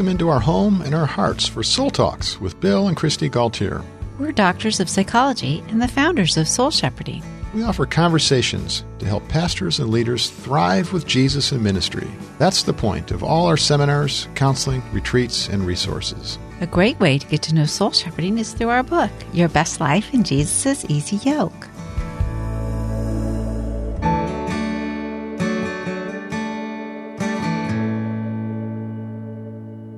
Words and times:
Welcome 0.00 0.12
into 0.12 0.30
our 0.30 0.40
home 0.40 0.80
and 0.80 0.94
our 0.94 1.04
hearts 1.04 1.46
for 1.46 1.62
Soul 1.62 1.90
Talks 1.90 2.40
with 2.40 2.58
Bill 2.58 2.88
and 2.88 2.96
Kristi 2.96 3.30
Gaultiere. 3.30 3.84
We're 4.18 4.32
doctors 4.32 4.80
of 4.80 4.88
psychology 4.88 5.62
and 5.68 5.82
the 5.82 5.88
founders 5.88 6.38
of 6.38 6.48
Soul 6.48 6.70
Shepherding. 6.70 7.22
We 7.52 7.64
offer 7.64 7.84
conversations 7.84 8.82
to 9.00 9.04
help 9.04 9.28
pastors 9.28 9.78
and 9.78 9.90
leaders 9.90 10.30
thrive 10.30 10.94
with 10.94 11.06
Jesus 11.06 11.52
in 11.52 11.62
ministry. 11.62 12.08
That's 12.38 12.62
the 12.62 12.72
point 12.72 13.10
of 13.10 13.22
all 13.22 13.44
our 13.44 13.58
seminars, 13.58 14.26
counseling, 14.34 14.82
retreats, 14.90 15.50
and 15.50 15.66
resources. 15.66 16.38
A 16.62 16.66
great 16.66 16.98
way 16.98 17.18
to 17.18 17.26
get 17.26 17.42
to 17.42 17.54
know 17.54 17.66
soul 17.66 17.90
shepherding 17.90 18.38
is 18.38 18.54
through 18.54 18.70
our 18.70 18.82
book, 18.82 19.10
Your 19.34 19.50
Best 19.50 19.80
Life 19.80 20.14
in 20.14 20.24
Jesus' 20.24 20.86
Easy 20.88 21.16
Yoke. 21.28 21.68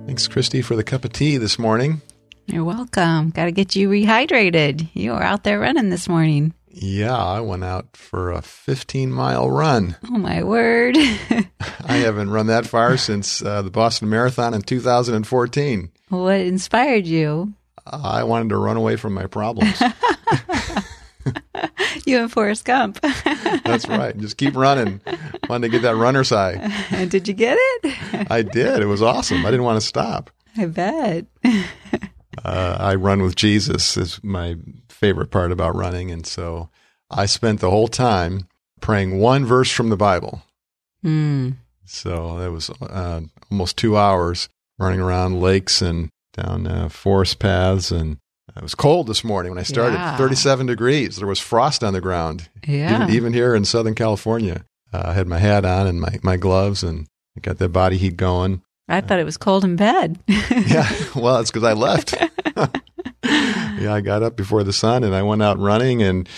Thanks, 0.07 0.29
Kristi, 0.29 0.63
for 0.65 0.77
the 0.77 0.85
cup 0.85 1.05
of 1.05 1.13
tea 1.13 1.37
this 1.39 1.59
morning. 1.59 2.03
You're 2.47 2.65
welcome. 2.65 3.31
Got 3.31 3.47
to 3.47 3.53
get 3.53 3.77
you 3.77 3.89
rehydrated. 3.89 4.89
You 4.95 5.13
were 5.13 5.23
out 5.23 5.45
there 5.45 5.61
running 5.61 5.91
this 5.91 6.09
morning. 6.09 6.53
Yeah, 6.69 7.17
I 7.17 7.41
went 7.41 7.65
out 7.65 7.97
for 7.97 8.31
a 8.33 8.43
15 8.43 9.11
mile 9.13 9.49
run. 9.51 9.97
Oh, 10.11 10.19
my 10.19 10.43
word. 10.43 10.97
I 10.99 11.97
haven't 11.99 12.31
run 12.31 12.49
that 12.49 12.67
far 12.67 12.97
since 12.97 13.43
uh, 13.43 13.63
the 13.63 13.71
Boston 13.71 14.11
Marathon 14.11 14.55
in 14.55 14.63
2014. 14.63 15.91
what 16.09 16.41
inspired 16.41 17.07
you? 17.07 17.55
I 17.87 18.25
wanted 18.25 18.51
to 18.51 18.57
run 18.57 18.77
away 18.77 18.97
from 18.97 19.15
my 19.15 19.27
problems. 19.27 19.81
You 22.13 22.19
and 22.19 22.31
Forrest 22.31 22.67
Gump. 22.67 23.01
That's 23.65 23.89
right. 23.89 24.15
Just 24.19 24.37
keep 24.37 24.55
running. 24.55 25.01
Wanted 25.49 25.69
to 25.69 25.73
get 25.73 25.81
that 25.81 25.97
runner's 25.97 26.29
high. 26.29 26.53
and 26.91 27.11
did 27.11 27.27
you 27.27 27.33
get 27.33 27.57
it? 27.59 28.31
I 28.31 28.43
did. 28.43 28.83
It 28.83 28.87
was 28.87 29.01
awesome. 29.01 29.47
I 29.47 29.51
didn't 29.51 29.65
want 29.65 29.81
to 29.81 29.87
stop. 29.87 30.31
I 30.57 30.67
bet. 30.67 31.27
Uh, 32.45 32.77
I 32.81 32.95
run 32.97 33.23
with 33.23 33.37
Jesus 33.37 33.97
is 33.97 34.19
my 34.25 34.57
favorite 34.89 35.31
part 35.31 35.53
about 35.53 35.77
running. 35.77 36.11
And 36.11 36.27
so 36.27 36.71
I 37.11 37.27
spent 37.27 37.61
the 37.61 37.71
whole 37.71 37.89
time 37.89 38.49
praying 38.81 39.21
one 39.21 39.45
verse 39.45 39.71
from 39.71 39.91
the 39.91 39.99
Bible. 39.99 40.43
Hmm. 41.03 41.51
So 41.85 42.39
that 42.39 42.51
was 42.51 42.71
uh, 42.71 43.21
almost 43.51 43.77
two 43.77 43.97
hours 43.97 44.49
running 44.79 44.99
around 44.99 45.41
lakes 45.41 45.83
and 45.83 46.09
down 46.33 46.67
uh, 46.67 46.89
forest 46.89 47.39
paths. 47.39 47.93
And 47.93 48.17
it 48.57 48.63
was 48.63 48.75
cold 48.75 49.07
this 49.07 49.25
morning 49.25 49.51
when 49.53 49.59
I 49.59 49.63
started, 49.63 49.95
Yeah. 49.95 50.17
37 50.17 50.67
degrees. 50.67 51.17
There 51.17 51.27
was 51.27 51.41
frost 51.41 51.83
on 51.85 51.93
the 51.93 52.01
ground, 52.01 52.49
Yeah. 52.67 53.03
even, 53.05 53.15
even 53.15 53.33
here 53.33 53.55
in 53.55 53.65
Southern 53.65 53.95
California. 53.95 54.65
Uh, 54.93 55.03
I 55.07 55.13
had 55.15 55.27
my 55.27 55.39
hat 55.39 55.65
on 55.65 55.87
and 55.87 56.01
my, 56.01 56.19
my 56.23 56.37
gloves 56.37 56.83
and 56.83 57.07
I 57.37 57.41
got 57.41 57.59
that 57.59 57.71
body 57.71 57.97
heat 57.97 58.17
going. 58.17 58.63
I 58.89 59.01
thought 59.01 59.21
it 59.21 59.25
was 59.25 59.39
cold 59.39 59.65
in 59.65 59.77
bed. 59.77 60.19
Yeah, 60.29 60.89
well, 61.17 61.39
it's 61.41 61.51
because 61.51 61.65
I 61.65 61.73
left. 61.73 62.15
yeah, 63.25 63.95
I 63.95 64.01
got 64.01 64.23
up 64.23 64.37
before 64.37 64.65
the 64.65 64.73
sun 64.73 65.05
and 65.05 65.15
I 65.15 65.23
went 65.23 65.43
out 65.43 65.59
running 65.59 66.03
and 66.03 66.29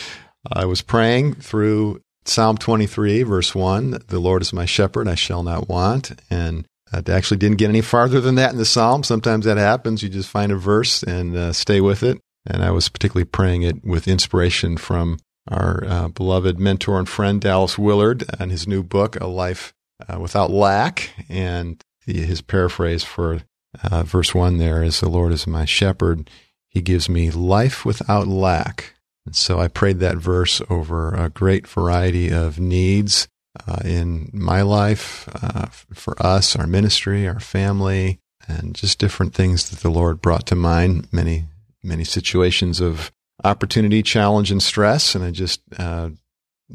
I 0.51 0.65
was 0.67 0.83
praying 0.83 1.35
through 1.37 2.01
Psalm 2.27 2.57
23, 2.59 3.23
verse 3.23 3.55
1 3.55 3.99
The 4.09 4.19
Lord 4.19 4.43
is 4.43 4.53
my 4.53 4.65
shepherd, 4.67 5.09
I 5.09 5.15
shall 5.15 5.43
not 5.43 5.69
want. 5.69 6.13
And 6.31 6.67
I 7.07 7.13
actually 7.13 7.39
didn't 7.39 7.59
get 7.59 7.69
any 7.69 7.81
farther 7.81 8.21
than 8.21 8.35
that 8.37 8.53
in 8.53 8.59
the 8.59 8.65
psalm. 8.65 9.03
Sometimes 9.03 9.45
that 9.45 9.57
happens. 9.57 10.03
You 10.03 10.09
just 10.09 10.29
find 10.29 10.53
a 10.53 10.57
verse 10.57 11.03
and 11.03 11.37
uh, 11.37 11.53
stay 11.53 11.81
with 11.81 12.03
it. 12.03 12.19
And 12.47 12.63
I 12.63 12.71
was 12.71 12.89
particularly 12.89 13.25
praying 13.25 13.63
it 13.63 13.85
with 13.85 14.07
inspiration 14.07 14.77
from 14.77 15.19
our 15.49 15.85
uh, 15.87 16.09
beloved 16.09 16.59
mentor 16.59 16.99
and 16.99 17.09
friend, 17.09 17.41
Dallas 17.41 17.79
Willard, 17.79 18.25
and 18.39 18.51
his 18.51 18.67
new 18.67 18.83
book, 18.83 19.17
A 19.21 19.27
Life 19.27 19.73
uh, 20.09 20.19
Without 20.21 20.51
Lack. 20.51 21.11
And 21.29 21.83
the, 22.07 22.21
his 22.21 22.41
paraphrase 22.43 23.05
for 23.05 23.41
uh, 23.83 24.03
verse 24.03 24.35
1 24.35 24.59
there 24.59 24.83
is 24.83 25.01
The 25.01 25.09
Lord 25.09 25.33
is 25.33 25.47
my 25.47 25.65
shepherd. 25.65 26.31
He 26.69 26.81
gives 26.81 27.09
me 27.09 27.31
life 27.31 27.85
without 27.85 28.27
lack. 28.27 28.95
And 29.27 29.35
so 29.35 29.59
I 29.59 29.69
prayed 29.69 30.01
that 30.01 30.17
verse 30.17 30.61
over 30.69 31.15
a 31.15 31.31
great 31.31 31.67
variety 31.67 32.31
of 32.31 32.59
needs 32.59 33.29
uh, 33.67 33.79
in 33.85 34.31
my 34.33 34.63
life, 34.63 35.29
uh, 35.43 35.67
for 35.93 36.15
us, 36.25 36.57
our 36.57 36.67
ministry, 36.67 37.27
our 37.29 37.41
family, 37.41 38.19
and 38.49 38.75
just 38.75 38.99
different 38.99 39.35
things 39.35 39.71
that 39.71 39.81
the 39.81 39.91
Lord 39.91 40.21
brought 40.21 40.47
to 40.47 40.55
mind. 40.55 41.09
Many, 41.13 41.45
many 41.83 42.05
situations 42.05 42.81
of 42.81 43.13
opportunity, 43.43 44.03
challenge, 44.03 44.51
and 44.51 44.63
stress. 44.63 45.15
And 45.15 45.25
I 45.25 45.31
just 45.31 45.61
uh, 45.79 46.11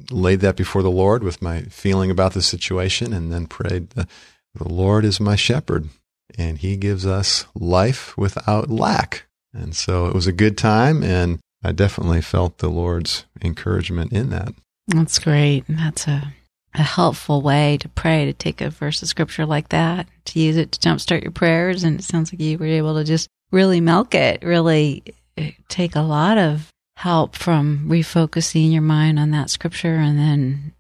laid 0.10 0.40
that 0.42 0.56
before 0.56 0.84
the 0.84 0.92
Lord 0.92 1.24
with 1.24 1.42
my 1.42 1.64
feeling 1.64 2.12
about 2.12 2.34
the 2.34 2.42
situation 2.42 3.14
and 3.14 3.32
then 3.32 3.48
prayed, 3.48 3.92
The, 3.92 4.08
the 4.56 4.68
Lord 4.68 5.06
is 5.06 5.20
my 5.20 5.36
shepherd, 5.36 5.90
and 6.38 6.58
he 6.58 6.78
gives 6.78 7.06
us 7.06 7.46
life 7.56 8.18
without 8.18 8.70
lack. 8.70 9.26
And 9.54 9.76
so 9.76 10.06
it 10.06 10.14
was 10.14 10.28
a 10.28 10.32
good 10.32 10.58
time, 10.58 11.04
and 11.04 11.40
I 11.64 11.72
definitely 11.72 12.22
felt 12.22 12.60
the 12.60 12.70
Lord's 12.70 13.26
encouragement 13.42 14.14
in 14.14 14.30
that. 14.30 14.54
That's 14.88 15.20
great. 15.20 15.68
And 15.68 15.78
that's 15.78 16.08
a, 16.08 16.34
a 16.80 16.84
helpful 16.84 17.42
way 17.42 17.78
to 17.78 17.90
pray, 17.90 18.26
to 18.26 18.34
take 18.34 18.62
a 18.62 18.70
verse 18.70 19.02
of 19.02 19.08
scripture 19.10 19.46
like 19.46 19.70
that, 19.70 20.08
to 20.26 20.40
use 20.40 20.58
it 20.58 20.72
to 20.72 20.80
jumpstart 20.80 21.22
your 21.24 21.32
prayers. 21.32 21.84
And 21.84 22.00
it 22.00 22.04
sounds 22.04 22.32
like 22.34 22.40
you 22.42 22.58
were 22.58 22.66
able 22.66 22.96
to 22.96 23.04
just 23.04 23.28
really 23.52 23.82
milk 23.82 24.16
it, 24.16 24.44
really 24.44 25.04
eh, 25.38 25.52
take 25.68 25.96
a 25.96 26.02
lot 26.02 26.38
of 26.38 26.70
help 26.98 27.36
from 27.36 27.86
refocusing 27.88 28.72
your 28.72 28.82
mind 28.82 29.20
on 29.20 29.32
that 29.32 29.50
scripture 29.50 29.96
and 29.96 30.18
then 30.18 30.74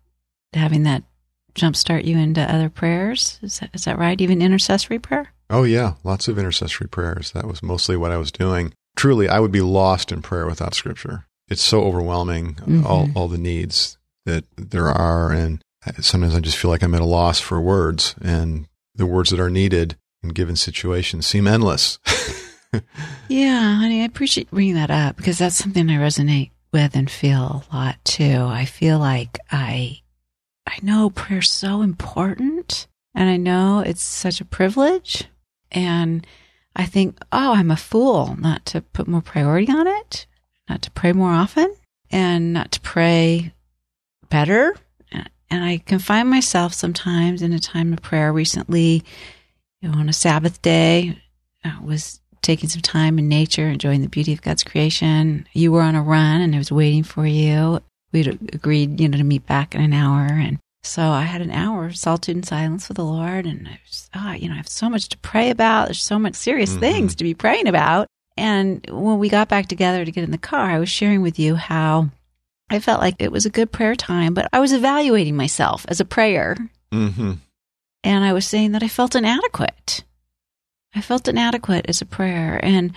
having 0.54 0.84
that 0.84 1.04
jumpstart 1.56 2.06
you 2.06 2.18
into 2.18 2.42
other 2.42 2.70
prayers. 2.70 3.40
Is 3.42 3.60
that, 3.60 3.70
is 3.74 3.86
that 3.86 3.98
right? 3.98 4.20
Even 4.20 4.42
intercessory 4.42 5.00
prayer? 5.00 5.31
Oh, 5.50 5.64
yeah, 5.64 5.94
lots 6.04 6.28
of 6.28 6.38
intercessory 6.38 6.88
prayers. 6.88 7.31
That 7.31 7.46
was 7.48 7.64
mostly 7.64 7.98
what 7.98 8.12
I 8.12 8.18
was 8.18 8.31
doing. 8.31 8.74
Truly, 8.96 9.28
I 9.28 9.40
would 9.40 9.52
be 9.52 9.62
lost 9.62 10.12
in 10.12 10.22
prayer 10.22 10.46
without 10.46 10.74
scripture. 10.76 11.26
It's 11.48 11.64
so 11.64 11.84
overwhelming, 11.84 12.58
all, 12.86 13.08
Mhm. 13.08 13.16
all 13.16 13.28
the 13.28 13.38
needs 13.40 13.98
that 14.26 14.44
there 14.56 14.90
are. 14.90 15.31
And 15.31 15.64
sometimes 16.02 16.36
I 16.36 16.40
just 16.40 16.58
feel 16.58 16.72
like 16.72 16.84
I'm 16.84 16.96
at 16.96 17.02
a 17.02 17.06
loss 17.06 17.40
for 17.40 17.60
words, 17.60 18.16
and 18.22 18.68
the 18.96 19.06
words 19.06 19.30
that 19.30 19.40
are 19.40 19.50
needed 19.50 19.98
in 20.22 20.30
given 20.30 20.56
situations 20.56 21.26
seem 21.28 21.48
endless. 21.48 22.00
Yeah, 23.30 23.76
honey, 23.76 24.02
I 24.02 24.06
appreciate 24.06 24.50
bringing 24.52 24.76
that 24.76 24.92
up 24.92 25.16
because 25.16 25.38
that's 25.38 25.56
something 25.56 25.90
I 25.90 25.98
resonate 25.98 26.52
with 26.72 26.96
and 26.96 27.10
feel 27.10 27.64
a 27.72 27.76
lot 27.76 28.04
too. 28.04 28.44
I 28.44 28.66
feel 28.66 29.00
like 29.00 29.38
I, 29.52 30.02
I 30.68 30.78
know 30.82 31.10
prayer's 31.10 31.52
so 31.52 31.82
important, 31.82 32.88
and 33.14 33.30
I 33.30 33.38
know 33.38 33.80
it's 33.80 34.04
such 34.04 34.42
a 34.42 34.46
privilege, 34.46 35.26
and 35.72 36.26
I 36.76 36.86
think, 36.86 37.20
oh, 37.32 37.54
I'm 37.54 37.72
a 37.72 37.78
fool 37.78 38.36
not 38.40 38.66
to 38.68 38.82
put 38.82 39.08
more 39.08 39.22
priority 39.22 39.72
on 39.72 39.88
it, 39.88 40.26
not 40.68 40.82
to 40.84 40.92
pray 40.92 41.14
more 41.14 41.32
often, 41.32 41.74
and 42.12 42.54
not 42.54 42.72
to 42.74 42.82
pray 42.82 43.54
better. 44.30 44.76
And 45.52 45.64
I 45.64 45.78
can 45.80 46.00
find 46.00 46.30
myself 46.30 46.74
sometimes 46.74 47.42
in 47.42 47.54
a 47.54 47.60
time 47.60 47.94
of 47.94 48.02
prayer. 48.02 48.32
Recently, 48.32 49.04
you 49.82 49.90
know, 49.90 49.98
on 49.98 50.10
a 50.10 50.14
Sabbath 50.14 50.62
day, 50.62 51.18
I 51.64 51.78
was 51.82 52.20
taking 52.42 52.70
some 52.70 52.82
time 52.82 53.20
in 53.20 53.28
nature, 53.28 53.68
enjoying 53.68 54.02
the 54.02 54.10
beauty 54.10 54.32
of 54.34 54.42
God's 54.42 54.64
creation. 54.64 55.48
You 55.54 55.72
were 55.72 55.82
on 55.82 55.96
a 55.96 56.02
run 56.02 56.42
and 56.42 56.56
I 56.56 56.58
was 56.58 56.72
waiting 56.72 57.04
for 57.04 57.26
you. 57.26 57.82
We'd 58.12 58.28
agreed, 58.28 59.00
you 59.00 59.10
know, 59.10 59.18
to 59.18 59.24
meet 59.24 59.46
back 59.46 59.76
in 59.76 59.82
an 59.82 59.94
hour. 59.94 60.28
And 60.28 60.60
so 60.84 61.02
I 61.10 61.24
had 61.24 61.42
an 61.42 61.52
hour 61.52 61.86
of 61.86 61.98
solitude 61.98 62.36
and 62.36 62.46
silence 62.46 62.88
with 62.88 62.98
the 62.98 63.04
Lord. 63.04 63.46
And 63.46 63.68
I 63.68 63.80
was, 63.86 64.10
ah, 64.14 64.34
you 64.34 64.48
know, 64.48 64.54
I 64.54 64.58
have 64.58 64.70
so 64.70 64.90
much 64.90 65.10
to 65.10 65.18
pray 65.18 65.50
about. 65.50 65.88
There's 65.88 66.02
so 66.02 66.18
much 66.18 66.36
serious 66.36 66.76
Mhm. 66.76 66.80
things 66.80 67.16
to 67.16 67.24
be 67.24 67.34
praying 67.34 67.68
about. 67.68 68.08
And 68.38 68.86
when 68.90 69.20
we 69.20 69.30
got 69.30 69.50
back 69.50 69.68
together 69.68 70.06
to 70.06 70.12
get 70.12 70.24
in 70.24 70.31
the 70.31 70.38
car, 70.38 70.72
I 70.72 70.80
was 70.80 70.90
sharing 70.90 71.22
with 71.22 71.38
you 71.38 71.56
how 71.56 72.10
I 72.69 72.80
felt 72.80 73.01
like 73.01 73.16
it 73.19 73.31
was 73.31 73.45
a 73.45 73.50
good 73.50 73.71
prayer 73.71 73.95
time, 73.95 74.33
but 74.33 74.48
I 74.54 74.60
was 74.60 74.74
evaluating 74.74 75.36
myself 75.36 75.86
as 75.88 76.00
a 76.00 76.06
prayer. 76.06 76.56
hmm 76.92 77.33
And 78.04 78.24
I 78.24 78.33
was 78.33 78.45
saying 78.45 78.74
that 78.74 78.83
I 78.83 78.88
felt 78.88 79.16
inadequate. 79.16 80.04
I 80.95 81.01
felt 81.01 81.27
inadequate 81.27 81.86
as 81.88 82.01
a 82.01 82.06
prayer. 82.06 82.60
And, 82.63 82.94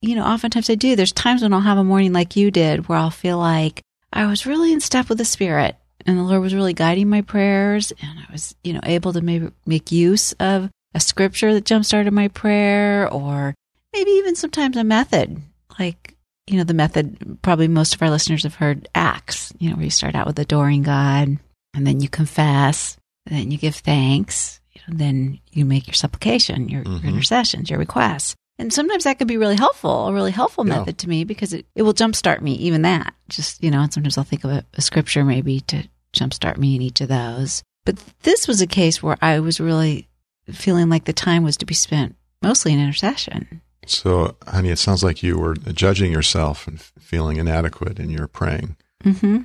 you 0.00 0.14
know, 0.14 0.24
oftentimes 0.24 0.70
I 0.70 0.74
do. 0.74 0.96
There's 0.96 1.12
times 1.12 1.42
when 1.42 1.52
I'll 1.52 1.60
have 1.60 1.78
a 1.78 1.84
morning 1.84 2.12
like 2.12 2.36
you 2.36 2.50
did 2.50 2.88
where 2.88 2.98
I'll 2.98 3.10
feel 3.10 3.38
like 3.38 3.82
I 4.12 4.26
was 4.26 4.46
really 4.46 4.72
in 4.72 4.80
step 4.80 5.08
with 5.08 5.18
the 5.18 5.24
Spirit 5.24 5.76
and 6.06 6.18
the 6.18 6.22
Lord 6.22 6.40
was 6.40 6.54
really 6.54 6.74
guiding 6.74 7.08
my 7.08 7.22
prayers. 7.22 7.92
And 8.00 8.18
I 8.18 8.32
was, 8.32 8.54
you 8.62 8.72
know, 8.72 8.80
able 8.84 9.12
to 9.12 9.20
maybe 9.20 9.50
make 9.66 9.90
use 9.92 10.32
of 10.34 10.70
a 10.94 11.00
scripture 11.00 11.52
that 11.54 11.64
jumpstarted 11.64 12.12
my 12.12 12.28
prayer 12.28 13.12
or 13.12 13.54
maybe 13.92 14.10
even 14.12 14.34
sometimes 14.34 14.76
a 14.76 14.84
method 14.84 15.40
like, 15.78 16.14
you 16.48 16.56
know, 16.56 16.64
the 16.64 16.74
method 16.74 17.38
probably 17.42 17.68
most 17.68 17.94
of 17.94 18.02
our 18.02 18.10
listeners 18.10 18.42
have 18.44 18.54
heard 18.56 18.88
ACTS, 18.94 19.52
you 19.58 19.70
know, 19.70 19.76
where 19.76 19.84
you 19.84 19.90
start 19.90 20.14
out 20.14 20.26
with 20.26 20.38
adoring 20.38 20.82
God 20.82 21.38
and 21.74 21.86
then 21.86 22.00
you 22.00 22.08
confess, 22.08 22.96
and 23.26 23.38
then 23.38 23.50
you 23.50 23.58
give 23.58 23.76
thanks, 23.76 24.60
you 24.72 24.80
know, 24.88 24.96
then 24.96 25.38
you 25.52 25.64
make 25.64 25.86
your 25.86 25.94
supplication, 25.94 26.68
your, 26.68 26.82
Mhm. 26.84 27.02
your 27.02 27.12
intercessions, 27.12 27.68
your 27.70 27.78
requests. 27.78 28.34
And 28.58 28.72
sometimes 28.72 29.04
that 29.04 29.18
could 29.18 29.28
be 29.28 29.36
really 29.36 29.54
helpful, 29.56 30.08
a 30.08 30.12
really 30.12 30.32
helpful 30.32 30.66
Yeah. 30.66 30.78
method 30.78 30.98
to 30.98 31.08
me 31.08 31.24
because 31.24 31.52
it, 31.52 31.66
it 31.76 31.82
will 31.82 31.94
jumpstart 31.94 32.40
me, 32.40 32.54
even 32.54 32.82
that. 32.82 33.14
Just, 33.28 33.62
you 33.62 33.70
know, 33.70 33.82
and 33.82 33.92
sometimes 33.92 34.18
I'll 34.18 34.24
think 34.24 34.42
of 34.44 34.50
a, 34.50 34.64
a 34.74 34.80
scripture 34.80 35.24
maybe 35.24 35.60
to 35.60 35.84
jumpstart 36.12 36.56
me 36.56 36.74
in 36.74 36.82
each 36.82 37.00
of 37.00 37.08
those. 37.08 37.62
But 37.84 38.02
this 38.22 38.48
was 38.48 38.60
a 38.60 38.66
case 38.66 39.02
where 39.02 39.16
I 39.22 39.38
was 39.40 39.60
really 39.60 40.08
feeling 40.50 40.88
like 40.88 41.04
the 41.04 41.12
time 41.12 41.44
was 41.44 41.56
to 41.58 41.66
be 41.66 41.74
spent 41.74 42.16
mostly 42.42 42.72
in 42.72 42.80
intercession. 42.80 43.60
So, 43.90 44.36
honey, 44.46 44.70
it 44.70 44.78
sounds 44.78 45.02
like 45.02 45.22
you 45.22 45.38
were 45.38 45.54
judging 45.54 46.12
yourself 46.12 46.66
and 46.66 46.80
feeling 46.80 47.36
inadequate 47.36 47.98
in 47.98 48.10
your 48.10 48.26
praying. 48.26 48.76
Mm-hmm. 49.04 49.42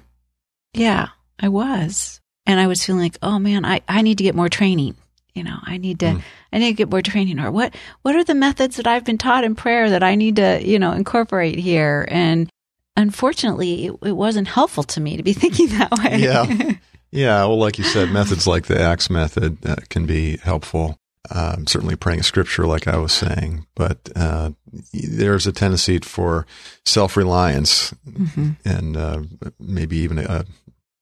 Yeah, 0.73 1.09
I 1.39 1.49
was. 1.49 2.19
And 2.45 2.59
I 2.59 2.67
was 2.67 2.83
feeling 2.83 3.01
like, 3.01 3.17
oh 3.21 3.39
man, 3.39 3.65
I, 3.65 3.81
I 3.87 4.01
need 4.01 4.17
to 4.17 4.23
get 4.23 4.35
more 4.35 4.49
training. 4.49 4.95
You 5.33 5.43
know, 5.43 5.57
I 5.63 5.77
need 5.77 5.99
to, 6.01 6.05
mm. 6.07 6.21
I 6.51 6.59
need 6.59 6.69
to 6.69 6.73
get 6.73 6.91
more 6.91 7.01
training 7.01 7.39
or 7.39 7.51
what, 7.51 7.75
what 8.03 8.15
are 8.15 8.23
the 8.23 8.35
methods 8.35 8.75
that 8.75 8.85
I've 8.85 9.03
been 9.03 9.17
taught 9.17 9.43
in 9.43 9.55
prayer 9.55 9.89
that 9.89 10.03
I 10.03 10.15
need 10.15 10.35
to, 10.35 10.61
you 10.63 10.77
know, 10.77 10.91
incorporate 10.91 11.57
here? 11.57 12.05
And 12.09 12.49
unfortunately, 12.95 13.87
it, 13.87 13.95
it 14.03 14.11
wasn't 14.11 14.47
helpful 14.47 14.83
to 14.83 15.01
me 15.01 15.17
to 15.17 15.23
be 15.23 15.33
thinking 15.33 15.69
that 15.69 15.91
way. 15.91 16.17
Yeah. 16.17 16.73
Yeah. 17.13 17.45
Well, 17.45 17.59
like 17.59 17.77
you 17.77 17.83
said, 17.83 18.09
methods 18.09 18.47
like 18.47 18.65
the 18.65 18.81
ACTS 18.81 19.11
method 19.11 19.63
uh, 19.63 19.75
can 19.87 20.07
be 20.07 20.37
helpful. 20.37 20.97
Um, 21.31 21.65
certainly 21.67 21.95
praying 21.95 22.23
scripture, 22.23 22.67
like 22.67 22.85
I 22.85 22.97
was 22.97 23.13
saying, 23.13 23.65
but 23.75 24.09
uh, 24.13 24.51
there's 24.91 25.47
a 25.47 25.53
tendency 25.53 25.99
for 25.99 26.45
self 26.85 27.15
reliance 27.15 27.93
mm-hmm. 28.05 28.51
and 28.65 28.97
uh, 28.97 29.21
maybe 29.57 29.97
even 29.97 30.19
a, 30.19 30.43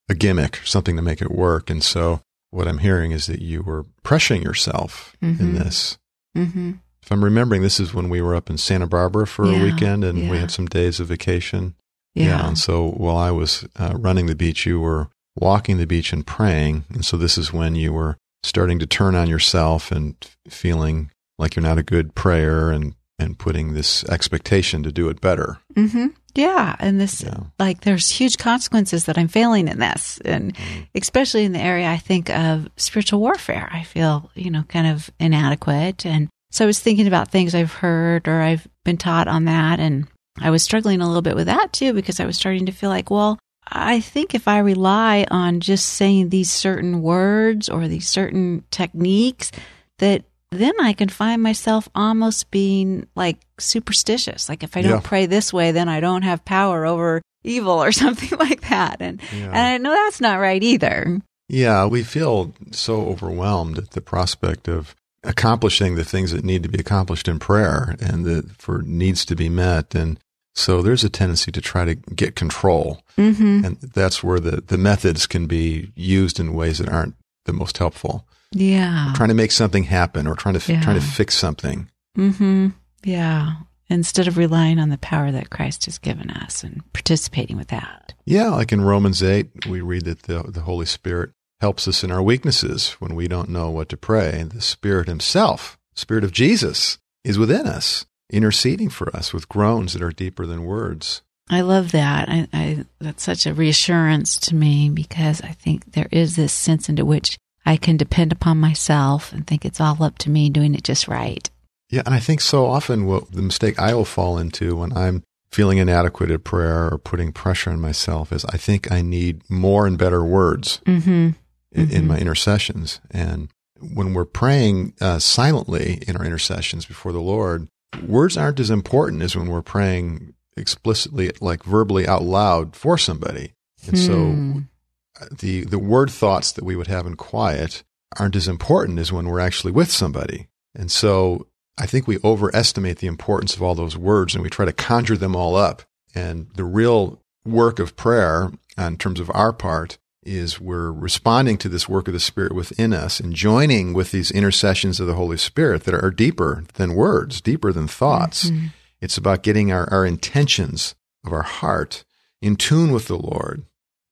a 0.09 0.13
gimmick, 0.13 0.57
something 0.57 0.95
to 0.95 1.01
make 1.01 1.23
it 1.23 1.31
work. 1.31 1.71
And 1.71 1.83
so, 1.83 2.21
what 2.51 2.68
I'm 2.68 2.79
hearing 2.79 3.12
is 3.12 3.25
that 3.25 3.41
you 3.41 3.63
were 3.63 3.85
pressuring 4.03 4.44
yourself 4.44 5.15
mm-hmm. 5.23 5.41
in 5.41 5.56
this. 5.56 5.97
Mm-hmm. 6.38 6.73
If 7.01 7.12
I'm 7.12 7.23
remembering, 7.23 7.62
this 7.63 7.79
is 7.79 7.94
when 7.94 8.09
we 8.09 8.21
were 8.21 8.35
up 8.35 8.50
in 8.50 8.57
Santa 8.57 8.88
Barbara 8.88 9.25
for 9.25 9.47
yeah, 9.47 9.59
a 9.59 9.63
weekend 9.63 10.03
and 10.03 10.19
yeah. 10.19 10.29
we 10.29 10.38
had 10.38 10.51
some 10.51 10.68
days 10.68 11.00
of 11.00 11.07
vacation. 11.07 11.75
Yeah. 12.13 12.25
yeah. 12.25 12.47
And 12.47 12.57
so 12.57 12.91
while 12.91 13.18
I 13.18 13.31
was 13.31 13.68
uh, 13.77 13.95
running 13.97 14.27
the 14.27 14.35
beach, 14.35 14.65
you 14.65 14.79
were 14.79 15.09
walking 15.35 15.77
the 15.77 15.88
beach 15.88 16.13
and 16.13 16.27
praying. 16.27 16.85
And 16.94 17.03
so 17.03 17.18
this 17.18 17.38
is 17.38 17.51
when 17.51 17.75
you 17.75 17.94
were 17.94 18.18
starting 18.44 18.80
to 18.80 18.88
turn 18.88 19.16
on 19.16 19.30
yourself 19.30 19.92
and 19.92 20.16
feeling 20.48 21.12
like 21.38 21.56
you're 21.56 21.64
not 21.64 21.78
a 21.78 21.84
good 21.84 22.16
prayer 22.16 22.72
and, 22.72 22.96
and 23.20 23.38
putting 23.38 23.74
this 23.74 24.04
expectation 24.06 24.84
to 24.84 24.92
do 24.92 25.10
it 25.10 25.22
better. 25.22 25.60
Mm-hmm. 25.76 26.08
Yeah. 26.34 26.76
And 26.80 27.00
this, 27.00 27.24
yeah. 27.24 27.40
like, 27.60 27.82
there's 27.82 28.10
huge 28.10 28.38
consequences 28.38 29.06
that 29.06 29.18
I'm 29.18 29.28
failing 29.28 29.68
in 29.68 29.80
this. 29.80 30.20
And 30.24 30.56
mm. 30.56 30.88
especially 30.96 31.44
in 31.44 31.52
the 31.52 31.60
area, 31.60 31.90
I 31.90 31.98
think 31.98 32.30
of 32.30 32.70
spiritual 32.78 33.20
warfare. 33.20 33.70
I 33.72 33.84
feel, 33.84 34.32
you 34.34 34.50
know, 34.50 34.64
kind 34.70 34.88
of 34.88 35.10
inadequate. 35.20 36.06
And 36.06 36.30
so 36.50 36.64
I 36.64 36.68
was 36.68 36.80
thinking 36.80 37.08
about 37.08 37.32
things 37.32 37.54
I've 37.54 37.74
heard 37.74 38.28
or 38.28 38.42
I've 38.42 38.68
been 38.86 38.98
taught 38.98 39.28
on 39.28 39.46
that. 39.46 39.80
And 39.80 40.08
I 40.40 40.50
was 40.52 40.64
struggling 40.64 41.02
a 41.02 41.08
little 41.08 41.22
bit 41.22 41.36
with 41.36 41.48
that 41.48 41.74
too, 41.74 41.94
because 41.94 42.20
I 42.20 42.26
was 42.26 42.38
starting 42.38 42.66
to 42.68 42.72
feel 42.72 42.90
like, 42.90 43.12
well, 43.12 43.38
I 43.68 44.00
think 44.00 44.36
if 44.36 44.48
I 44.48 44.60
rely 44.60 45.25
on 45.30 45.60
just 45.60 45.86
saying 45.86 46.30
these 46.30 46.52
certain 46.52 47.02
words 47.02 47.69
or 47.69 47.88
these 47.88 48.08
certain 48.08 48.63
techniques, 48.72 49.52
that 50.00 50.24
then 50.52 50.74
I 50.81 50.94
can 50.94 51.08
find 51.08 51.42
myself 51.42 51.88
almost 51.96 52.52
being 52.52 53.08
like 53.16 53.40
superstitious. 53.58 54.50
Like 54.50 54.63
if 54.63 54.75
I 54.75 54.81
don't 54.81 54.92
yeah. 54.92 55.02
pray 55.02 55.25
this 55.25 55.54
way, 55.54 55.72
then 55.72 55.88
I 55.88 56.02
don't 56.02 56.24
have 56.24 56.44
power 56.44 56.86
over 56.86 57.22
evil 57.44 57.81
or 57.81 57.92
something 57.92 58.38
like 58.38 58.69
that. 58.69 58.98
And 59.00 59.22
yeah. 59.34 59.48
and 59.48 59.58
I 59.58 59.78
know 59.78 59.92
that's 59.92 60.22
not 60.22 60.40
right 60.40 60.62
either. 60.62 61.19
Yeah, 61.48 61.86
we 61.86 62.04
feel 62.04 62.54
so 62.72 63.07
overwhelmed 63.07 63.78
at 63.78 63.92
the 63.92 64.02
prospect 64.02 64.68
of 64.68 64.96
accomplishing 65.24 65.96
the 65.96 66.04
things 66.04 66.31
that 66.31 66.44
need 66.44 66.64
to 66.64 66.69
be 66.69 66.80
accomplished 66.80 67.28
in 67.28 67.40
prayer 67.40 67.96
and 68.00 68.25
that 68.25 68.52
for 68.57 68.81
needs 68.81 69.24
to 69.25 69.36
be 69.36 69.50
met 69.50 69.94
and 69.94 70.19
so 70.53 70.81
there's 70.81 71.03
a 71.03 71.09
tendency 71.09 71.51
to 71.51 71.62
try 71.62 71.86
to 71.86 71.95
get 71.95 72.36
control. 72.36 73.01
Mm-hmm. 73.18 73.65
And 73.65 73.77
that's 73.81 74.24
where 74.24 74.39
the, 74.39 74.62
the 74.62 74.77
methods 74.77 75.27
can 75.27 75.48
be 75.48 75.92
used 75.95 76.39
in 76.39 76.53
ways 76.53 76.80
that 76.80 76.89
aren't 76.89 77.15
the 77.45 77.53
most 77.53 77.77
helpful. 77.77 78.27
Yeah. 78.53 79.13
trying 79.15 79.30
to 79.30 79.36
make 79.36 79.51
something 79.51 79.83
happen 79.83 80.27
or 80.27 80.36
trying 80.36 80.59
to, 80.59 80.71
yeah. 80.71 80.81
trying 80.81 81.00
to 81.00 81.06
fix 81.06 81.36
something. 81.36 81.89
Mm-hmm. 82.18 82.69
Yeah. 83.06 83.53
Instead 83.89 84.27
of 84.27 84.38
relying 84.38 84.77
on 84.77 84.89
the 84.89 84.98
power 84.98 85.31
that 85.31 85.50
Christ 85.50 85.86
has 85.86 85.98
given 85.98 86.30
us 86.30 86.63
and 86.63 86.81
participating 86.94 87.57
with 87.57 87.69
that. 87.69 88.13
Yeah. 88.25 88.50
Like 88.50 88.74
in 88.74 88.81
Romans 88.81 89.24
8, 89.24 89.68
we 89.68 89.80
read 89.81 90.06
that 90.06 90.24
the, 90.24 90.44
the 90.44 90.62
Holy 90.62 90.86
Spirit 90.86 91.31
helps 91.62 91.88
us 91.88 92.04
in 92.04 92.12
our 92.12 92.21
weaknesses 92.21 92.92
when 93.00 93.15
we 93.15 93.27
don't 93.27 93.50
know 93.50 93.69
what 93.69 93.88
to 93.89 93.97
pray. 93.97 94.44
The 94.44 94.62
Spirit 94.62 95.07
Himself, 95.07 95.77
Spirit 95.95 96.24
of 96.24 96.31
Jesus, 96.31 96.97
is 97.24 97.38
within 97.38 97.68
us 97.68 98.06
interceding 98.31 98.89
for 98.89 99.16
us 99.16 99.33
with 99.33 99.50
groans 99.50 99.94
that 99.94 100.01
are 100.01 100.12
deeper 100.12 100.45
than 100.45 100.66
words. 100.66 101.22
I 101.50 101.62
love 101.62 101.92
that. 101.92 102.30
I, 102.30 102.48
I, 102.54 102.86
that's 103.00 103.24
such 103.24 103.45
a 103.45 103.54
reassurance 103.54 104.38
to 104.39 104.56
me 104.56 104.89
because 104.89 105.42
I 105.42 105.51
think 105.51 105.92
there 105.92 106.07
is 106.12 106.36
this 106.36 106.54
sense 106.54 106.88
into 106.88 107.06
which 107.06 107.38
I 107.66 107.78
can 107.78 107.98
depend 107.98 108.31
upon 108.31 108.60
myself 108.60 109.33
and 109.33 109.45
think 109.45 109.66
it's 109.66 109.81
all 109.81 110.01
up 110.01 110.18
to 110.19 110.30
me 110.30 110.50
doing 110.50 110.74
it 110.74 110.83
just 110.83 111.07
right. 111.07 111.50
Yeah, 111.89 112.04
and 112.06 112.16
I 112.16 112.19
think 112.19 112.39
so 112.39 112.66
often 112.66 113.06
what 113.06 113.31
the 113.31 113.42
mistake 113.42 113.78
I 113.78 113.94
will 113.94 114.06
fall 114.06 114.38
into 114.38 114.78
when 114.78 114.94
I'm 114.94 115.24
feeling 115.51 115.78
inadequate 115.78 116.31
at 116.31 116.45
prayer 116.45 116.89
or 116.89 116.98
putting 116.98 117.33
pressure 117.33 117.69
on 117.69 117.81
myself 117.81 118.31
is 118.31 118.45
I 118.45 118.57
think 118.57 118.89
I 118.92 119.01
need 119.01 119.42
more 119.50 119.86
and 119.86 119.98
better 119.98 120.24
words 120.24 120.80
mm-hmm. 120.86 121.10
In, 121.10 121.36
mm-hmm. 121.75 121.95
in, 121.95 122.07
my 122.07 122.18
intercessions. 122.18 123.01
And 123.12 123.50
when 123.81 124.13
we're 124.13 124.25
praying 124.25 124.94
uh, 125.01 125.19
silently 125.19 126.01
in 126.07 126.16
our 126.16 126.25
intercessions 126.25 126.86
before 126.86 127.12
the 127.12 127.22
Lord, 127.22 127.68
words 128.08 128.38
aren't 128.38 128.60
as 128.60 128.70
important 128.70 129.22
as 129.22 129.36
when 129.36 129.50
we're 129.50 129.62
praying 129.62 130.34
explicitly, 130.58 131.32
like 131.40 131.64
verbally 131.64 132.08
out 132.08 132.24
loud 132.24 132.76
for 132.76 132.98
somebody. 132.98 133.54
And 133.86 133.98
hmm. 133.98 134.06
so 134.06 135.28
the, 135.40 135.64
the 135.66 135.80
word 135.80 136.10
thoughts 136.10 136.52
that 136.54 136.64
we 136.64 136.76
would 136.76 136.88
have 136.88 137.06
in 137.06 137.16
quiet 137.16 137.84
aren't 138.18 138.36
as 138.36 138.48
important 138.48 139.00
as 139.00 139.12
when 139.12 139.28
we're 139.28 139.40
actually 139.40 139.72
with 139.72 139.92
somebody. 139.92 140.48
And 140.76 140.92
so 140.92 141.48
I 141.78 141.86
think 141.86 142.08
we 142.08 142.20
overestimate 142.24 143.00
the 143.00 143.08
importance 143.08 143.56
of 143.56 143.64
all 143.64 143.76
those 143.76 143.98
words 143.98 144.34
and 144.34 144.44
we 144.44 144.50
try 144.50 144.66
to 144.66 144.74
conjure 144.74 145.18
them 145.18 145.36
all 145.36 145.56
up. 145.56 145.84
And 146.14 146.48
the 146.56 146.66
real 146.66 147.22
work 147.46 147.80
of 147.80 147.96
prayer, 147.96 148.52
in 148.78 148.98
terms 148.98 149.20
of 149.20 149.32
our 149.34 149.54
part, 149.54 149.98
is 150.23 150.59
we're 150.59 150.91
responding 150.91 151.57
to 151.57 151.69
this 151.69 151.89
work 151.89 152.07
of 152.07 152.13
the 152.13 152.19
Spirit 152.19 152.53
within 152.53 152.94
us 152.94 153.19
and 153.19 153.33
joining 153.33 153.94
with 153.94 154.12
these 154.12 154.31
intercessions 154.31 155.00
of 155.00 155.07
the 155.07 155.15
Holy 155.15 155.38
Spirit 155.38 155.83
that 155.83 155.95
are 155.95 156.12
deeper 156.12 156.63
than 156.75 156.95
words, 156.95 157.41
deeper 157.41 157.71
than 157.71 157.88
thoughts. 157.88 158.50
Mm-hmm. 158.50 158.68
It's 159.00 159.18
about 159.18 159.44
getting 159.44 159.71
our, 159.71 159.91
our 159.91 160.06
intentions 160.06 160.95
of 161.25 161.33
our 161.33 161.41
heart 161.41 162.03
in 162.41 162.56
tune 162.56 162.91
with 162.91 163.07
the 163.07 163.18
Lord. 163.18 163.65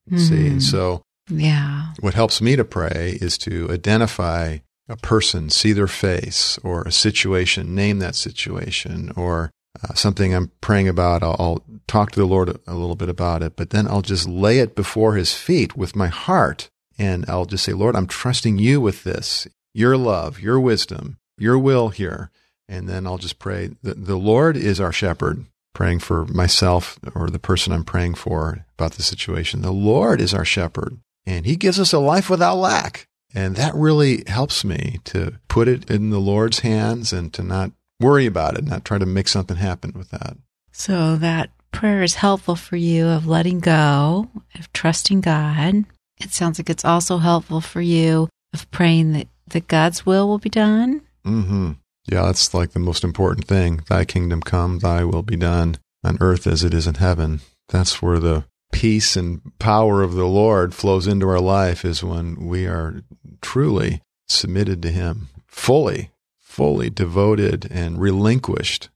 Mm-hmm. 0.09 0.17
See, 0.17 0.47
and 0.47 0.63
so 0.63 1.03
yeah. 1.29 1.93
What 1.99 2.13
helps 2.13 2.41
me 2.41 2.55
to 2.55 2.65
pray 2.65 3.17
is 3.21 3.37
to 3.39 3.69
identify 3.71 4.59
a 4.87 4.97
person, 4.97 5.49
see 5.49 5.73
their 5.73 5.87
face, 5.87 6.57
or 6.63 6.81
a 6.83 6.91
situation, 6.91 7.75
name 7.75 7.99
that 7.99 8.15
situation, 8.15 9.11
or 9.15 9.51
uh, 9.83 9.93
something 9.93 10.33
I'm 10.33 10.51
praying 10.61 10.87
about, 10.87 11.23
I'll, 11.23 11.35
I'll, 11.39 11.63
talk 11.87 12.11
to 12.11 12.19
the 12.19 12.25
Lord 12.27 12.49
a, 12.49 12.59
a 12.67 12.75
little 12.75 12.95
bit 12.95 13.09
about 13.09 13.41
it, 13.41 13.55
but 13.55 13.71
then 13.71 13.87
I'll 13.87 14.03
just 14.03 14.27
lay 14.27 14.59
it 14.59 14.75
before 14.75 15.15
His 15.15 15.33
feet 15.33 15.75
with 15.75 15.95
my 15.95 16.07
heart. 16.07 16.69
And 16.99 17.25
I'll 17.27 17.45
just 17.45 17.63
say, 17.63 17.73
Lord, 17.73 17.95
I'm 17.95 18.05
trusting 18.05 18.59
you 18.59 18.79
with 18.79 19.03
this, 19.03 19.47
your 19.73 19.97
love, 19.97 20.39
your 20.39 20.59
wisdom, 20.59 21.17
your 21.37 21.57
will 21.57 21.89
here. 21.89 22.29
And 22.67 22.87
then 22.87 23.07
I'll 23.07 23.17
just 23.17 23.39
pray 23.39 23.71
that 23.81 24.05
the 24.05 24.17
Lord 24.17 24.55
is 24.55 24.79
our 24.79 24.91
shepherd, 24.91 25.45
praying 25.73 25.99
for 25.99 26.25
myself 26.25 26.99
or 27.15 27.29
the 27.29 27.39
person 27.39 27.73
I'm 27.73 27.83
praying 27.83 28.15
for 28.15 28.65
about 28.77 28.93
the 28.93 29.01
situation. 29.01 29.63
The 29.63 29.71
Lord 29.71 30.21
is 30.21 30.33
our 30.33 30.45
shepherd 30.45 30.99
and 31.25 31.45
he 31.45 31.55
gives 31.55 31.79
us 31.79 31.93
a 31.93 31.99
life 31.99 32.29
without 32.29 32.55
lack. 32.55 33.07
And 33.33 33.55
that 33.55 33.75
really 33.75 34.23
helps 34.25 34.63
me 34.63 34.99
to 35.05 35.39
put 35.47 35.67
it 35.67 35.89
in 35.89 36.09
the 36.09 36.19
Lord's 36.19 36.59
hands 36.59 37.13
and 37.13 37.31
to 37.33 37.43
not 37.43 37.71
worry 37.99 38.25
about 38.25 38.57
it, 38.57 38.65
not 38.65 38.85
try 38.85 38.97
to 38.97 39.05
make 39.05 39.27
something 39.27 39.57
happen 39.57 39.93
with 39.95 40.09
that. 40.11 40.37
So 40.71 41.15
that 41.17 41.51
prayer 41.71 42.03
is 42.03 42.15
helpful 42.15 42.55
for 42.55 42.75
you 42.75 43.07
of 43.07 43.27
letting 43.27 43.59
go, 43.59 44.29
of 44.55 44.71
trusting 44.73 45.21
God. 45.21 45.85
It 46.19 46.31
sounds 46.31 46.59
like 46.59 46.69
it's 46.69 46.85
also 46.85 47.17
helpful 47.17 47.61
for 47.61 47.81
you 47.81 48.29
of 48.53 48.69
praying 48.71 49.13
that, 49.13 49.27
that 49.47 49.67
God's 49.67 50.05
will 50.05 50.27
will 50.27 50.39
be 50.39 50.49
done. 50.49 51.01
Mm-hmm. 51.25 51.71
Yeah, 52.11 52.23
that's 52.23 52.53
like 52.53 52.71
the 52.71 52.79
most 52.79 53.03
important 53.03 53.47
thing. 53.47 53.81
Thy 53.87 54.05
kingdom 54.05 54.41
come, 54.41 54.79
thy 54.79 55.03
will 55.03 55.21
be 55.21 55.35
done 55.35 55.77
on 56.03 56.17
earth 56.19 56.47
as 56.47 56.63
it 56.63 56.73
is 56.73 56.87
in 56.87 56.95
heaven. 56.95 57.41
That's 57.69 58.01
where 58.01 58.19
the 58.19 58.45
peace 58.71 59.15
and 59.15 59.41
power 59.59 60.01
of 60.01 60.13
the 60.13 60.27
Lord 60.27 60.73
flows 60.73 61.07
into 61.07 61.27
our 61.27 61.39
life 61.39 61.85
is 61.85 62.03
when 62.03 62.47
we 62.47 62.65
are 62.65 63.03
truly 63.41 64.01
submitted 64.27 64.81
to 64.83 64.91
him 64.91 65.29
fully 65.47 66.11
fully 66.59 66.89
devoted 66.89 67.65
and 67.71 68.01
relinquished 68.01 68.89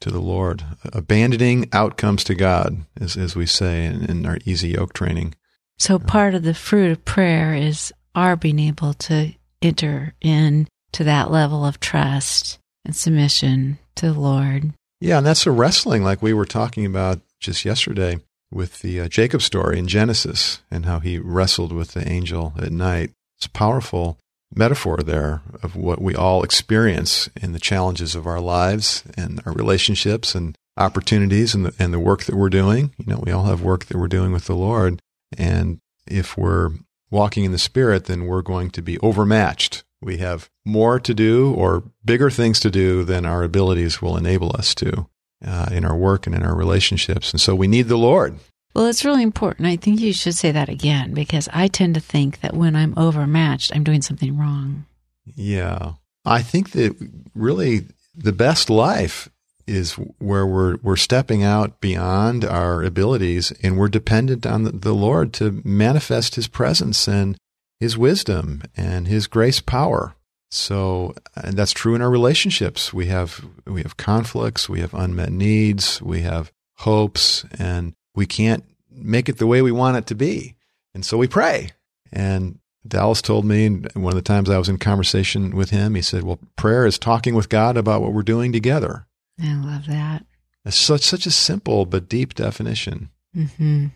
to 0.00 0.08
the 0.08 0.20
Lord, 0.20 0.64
abandoning 0.92 1.68
outcomes 1.72 2.22
to 2.22 2.36
God, 2.36 2.76
as, 3.00 3.16
as 3.16 3.34
we 3.34 3.44
say 3.44 3.86
in, 3.86 4.04
in 4.04 4.24
our 4.24 4.38
easy 4.44 4.68
yoke 4.68 4.92
training. 4.92 5.34
So, 5.80 5.98
part 5.98 6.36
of 6.36 6.44
the 6.44 6.54
fruit 6.54 6.92
of 6.92 7.04
prayer 7.04 7.54
is 7.54 7.92
our 8.14 8.36
being 8.36 8.60
able 8.60 8.94
to 8.94 9.32
enter 9.60 10.14
in 10.20 10.68
to 10.92 11.02
that 11.02 11.32
level 11.32 11.64
of 11.64 11.80
trust 11.80 12.60
and 12.84 12.94
submission 12.94 13.78
to 13.96 14.12
the 14.12 14.20
Lord. 14.20 14.72
Yeah, 15.00 15.18
and 15.18 15.26
that's 15.26 15.44
a 15.44 15.50
wrestling 15.50 16.04
like 16.04 16.22
we 16.22 16.32
were 16.32 16.46
talking 16.46 16.86
about 16.86 17.18
just 17.40 17.64
yesterday 17.64 18.20
with 18.52 18.80
the 18.82 19.00
uh, 19.00 19.08
Jacob 19.08 19.42
story 19.42 19.76
in 19.76 19.88
Genesis 19.88 20.62
and 20.70 20.86
how 20.86 21.00
he 21.00 21.18
wrestled 21.18 21.72
with 21.72 21.94
the 21.94 22.08
angel 22.08 22.52
at 22.58 22.70
night. 22.70 23.10
It's 23.38 23.48
powerful 23.48 24.18
metaphor 24.54 24.98
there 24.98 25.42
of 25.62 25.76
what 25.76 26.00
we 26.00 26.14
all 26.14 26.42
experience 26.42 27.28
in 27.40 27.52
the 27.52 27.60
challenges 27.60 28.14
of 28.14 28.26
our 28.26 28.40
lives 28.40 29.02
and 29.16 29.40
our 29.46 29.52
relationships 29.52 30.34
and 30.34 30.56
opportunities 30.76 31.54
and 31.54 31.66
the, 31.66 31.74
and 31.78 31.92
the 31.92 31.98
work 31.98 32.24
that 32.24 32.34
we're 32.34 32.48
doing. 32.48 32.92
You 32.98 33.06
know, 33.06 33.22
we 33.24 33.32
all 33.32 33.44
have 33.44 33.62
work 33.62 33.86
that 33.86 33.96
we're 33.96 34.08
doing 34.08 34.32
with 34.32 34.46
the 34.46 34.54
Lord. 34.54 35.00
And 35.36 35.78
if 36.06 36.36
we're 36.36 36.70
walking 37.10 37.44
in 37.44 37.52
the 37.52 37.58
Spirit, 37.58 38.06
then 38.06 38.26
we're 38.26 38.42
going 38.42 38.70
to 38.70 38.82
be 38.82 38.98
overmatched. 39.00 39.84
We 40.00 40.18
have 40.18 40.48
more 40.64 40.98
to 40.98 41.14
do 41.14 41.54
or 41.54 41.84
bigger 42.04 42.30
things 42.30 42.58
to 42.60 42.70
do 42.70 43.04
than 43.04 43.24
our 43.24 43.42
abilities 43.42 44.02
will 44.02 44.16
enable 44.16 44.54
us 44.56 44.74
to 44.76 45.06
uh, 45.44 45.68
in 45.70 45.84
our 45.84 45.96
work 45.96 46.26
and 46.26 46.34
in 46.34 46.42
our 46.42 46.54
relationships. 46.54 47.32
And 47.32 47.40
so 47.40 47.54
we 47.54 47.68
need 47.68 47.88
the 47.88 47.96
Lord. 47.96 48.38
Well, 48.74 48.86
it's 48.86 49.04
really 49.04 49.22
important. 49.22 49.68
I 49.68 49.76
think 49.76 50.00
you 50.00 50.12
should 50.12 50.34
say 50.34 50.50
that 50.50 50.68
again 50.68 51.12
because 51.12 51.48
I 51.52 51.68
tend 51.68 51.94
to 51.94 52.00
think 52.00 52.40
that 52.40 52.54
when 52.54 52.74
I'm 52.74 52.94
overmatched, 52.96 53.74
I'm 53.74 53.84
doing 53.84 54.02
something 54.02 54.38
wrong. 54.38 54.86
Yeah. 55.24 55.94
I 56.24 56.42
think 56.42 56.70
that 56.70 56.96
really 57.34 57.86
the 58.14 58.32
best 58.32 58.70
life 58.70 59.28
is 59.66 59.92
where 60.18 60.46
we're 60.46 60.76
we're 60.82 60.96
stepping 60.96 61.42
out 61.42 61.80
beyond 61.80 62.44
our 62.44 62.82
abilities 62.82 63.52
and 63.62 63.78
we're 63.78 63.88
dependent 63.88 64.44
on 64.44 64.64
the, 64.64 64.92
Lord 64.92 65.32
to 65.34 65.62
manifest 65.64 66.34
his 66.34 66.48
presence 66.48 67.06
and 67.06 67.36
his 67.78 67.96
wisdom 67.96 68.62
and 68.76 69.06
his 69.06 69.26
grace 69.26 69.60
power. 69.60 70.14
So 70.50 71.14
and 71.36 71.56
that's 71.56 71.72
true 71.72 71.94
in 71.94 72.02
our 72.02 72.10
relationships. 72.10 72.92
We 72.92 73.06
have 73.06 73.44
we 73.66 73.82
have 73.82 73.96
conflicts, 73.96 74.68
we 74.68 74.80
have 74.80 74.94
unmet 74.94 75.32
needs, 75.32 76.02
we 76.02 76.22
have 76.22 76.52
hopes 76.78 77.44
and 77.58 77.94
we 78.14 78.26
can't 78.26 78.64
make 78.90 79.28
it 79.28 79.38
the 79.38 79.46
way 79.46 79.62
we 79.62 79.72
want 79.72 79.96
it 79.96 80.06
to 80.06 80.14
be. 80.14 80.54
And 80.94 81.04
so 81.04 81.16
we 81.16 81.26
pray. 81.26 81.70
And 82.12 82.58
Dallas 82.86 83.22
told 83.22 83.44
me 83.44 83.68
one 83.94 84.12
of 84.12 84.16
the 84.16 84.22
times 84.22 84.50
I 84.50 84.58
was 84.58 84.68
in 84.68 84.78
conversation 84.78 85.56
with 85.56 85.70
him, 85.70 85.94
he 85.94 86.02
said, 86.02 86.24
Well, 86.24 86.38
prayer 86.56 86.84
is 86.84 86.98
talking 86.98 87.34
with 87.34 87.48
God 87.48 87.76
about 87.76 88.02
what 88.02 88.12
we're 88.12 88.22
doing 88.22 88.52
together. 88.52 89.06
I 89.40 89.54
love 89.54 89.86
that. 89.86 90.24
It's 90.64 90.76
such, 90.76 91.02
such 91.02 91.26
a 91.26 91.30
simple 91.30 91.86
but 91.86 92.08
deep 92.08 92.34
definition. 92.34 93.10
Mm-hmm. 93.36 93.86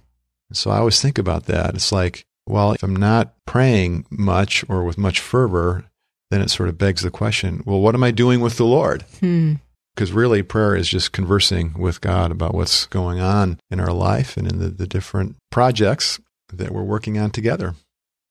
So 0.52 0.70
I 0.70 0.78
always 0.78 1.00
think 1.00 1.18
about 1.18 1.44
that. 1.46 1.74
It's 1.74 1.92
like, 1.92 2.26
well, 2.46 2.72
if 2.72 2.82
I'm 2.82 2.96
not 2.96 3.34
praying 3.44 4.06
much 4.10 4.64
or 4.68 4.84
with 4.84 4.96
much 4.96 5.20
fervor, 5.20 5.84
then 6.30 6.40
it 6.40 6.50
sort 6.50 6.68
of 6.68 6.78
begs 6.78 7.02
the 7.02 7.10
question, 7.10 7.62
well, 7.66 7.80
what 7.80 7.94
am 7.94 8.02
I 8.02 8.10
doing 8.12 8.40
with 8.40 8.56
the 8.56 8.64
Lord? 8.64 9.04
Hmm 9.20 9.54
because 9.96 10.12
really 10.12 10.42
prayer 10.42 10.76
is 10.76 10.88
just 10.88 11.12
conversing 11.12 11.72
with 11.78 12.02
God 12.02 12.30
about 12.30 12.54
what's 12.54 12.86
going 12.86 13.18
on 13.18 13.58
in 13.70 13.80
our 13.80 13.92
life 13.92 14.36
and 14.36 14.46
in 14.46 14.58
the, 14.58 14.68
the 14.68 14.86
different 14.86 15.36
projects 15.50 16.20
that 16.52 16.70
we're 16.70 16.82
working 16.82 17.18
on 17.18 17.30
together. 17.30 17.74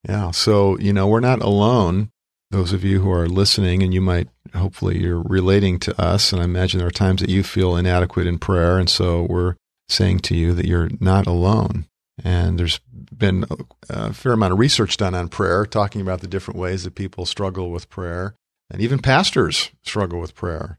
Yeah. 0.08 0.30
So, 0.30 0.78
you 0.78 0.92
know, 0.92 1.08
we're 1.08 1.18
not 1.18 1.42
alone. 1.42 2.10
Those 2.52 2.72
of 2.72 2.84
you 2.84 3.00
who 3.00 3.10
are 3.10 3.28
listening 3.28 3.82
and 3.82 3.92
you 3.92 4.00
might, 4.00 4.28
hopefully 4.54 5.02
you're 5.02 5.22
relating 5.22 5.80
to 5.80 6.00
us. 6.00 6.32
And 6.32 6.40
I 6.40 6.44
imagine 6.44 6.78
there 6.78 6.86
are 6.86 6.92
times 6.92 7.20
that 7.20 7.30
you 7.30 7.42
feel 7.42 7.76
inadequate 7.76 8.28
in 8.28 8.38
prayer. 8.38 8.78
And 8.78 8.88
so 8.88 9.26
we're 9.28 9.56
saying 9.88 10.20
to 10.20 10.36
you 10.36 10.54
that 10.54 10.66
you're 10.66 10.90
not 11.00 11.26
alone. 11.26 11.86
And 12.22 12.58
there's 12.58 12.78
been 13.16 13.44
a 13.90 14.12
fair 14.12 14.32
amount 14.32 14.52
of 14.52 14.60
research 14.60 14.96
done 14.96 15.14
on 15.14 15.28
prayer, 15.28 15.66
talking 15.66 16.00
about 16.00 16.20
the 16.20 16.28
different 16.28 16.60
ways 16.60 16.84
that 16.84 16.94
people 16.94 17.26
struggle 17.26 17.70
with 17.70 17.90
prayer. 17.90 18.36
And 18.70 18.80
even 18.80 19.00
pastors 19.00 19.70
struggle 19.82 20.20
with 20.20 20.34
prayer. 20.34 20.78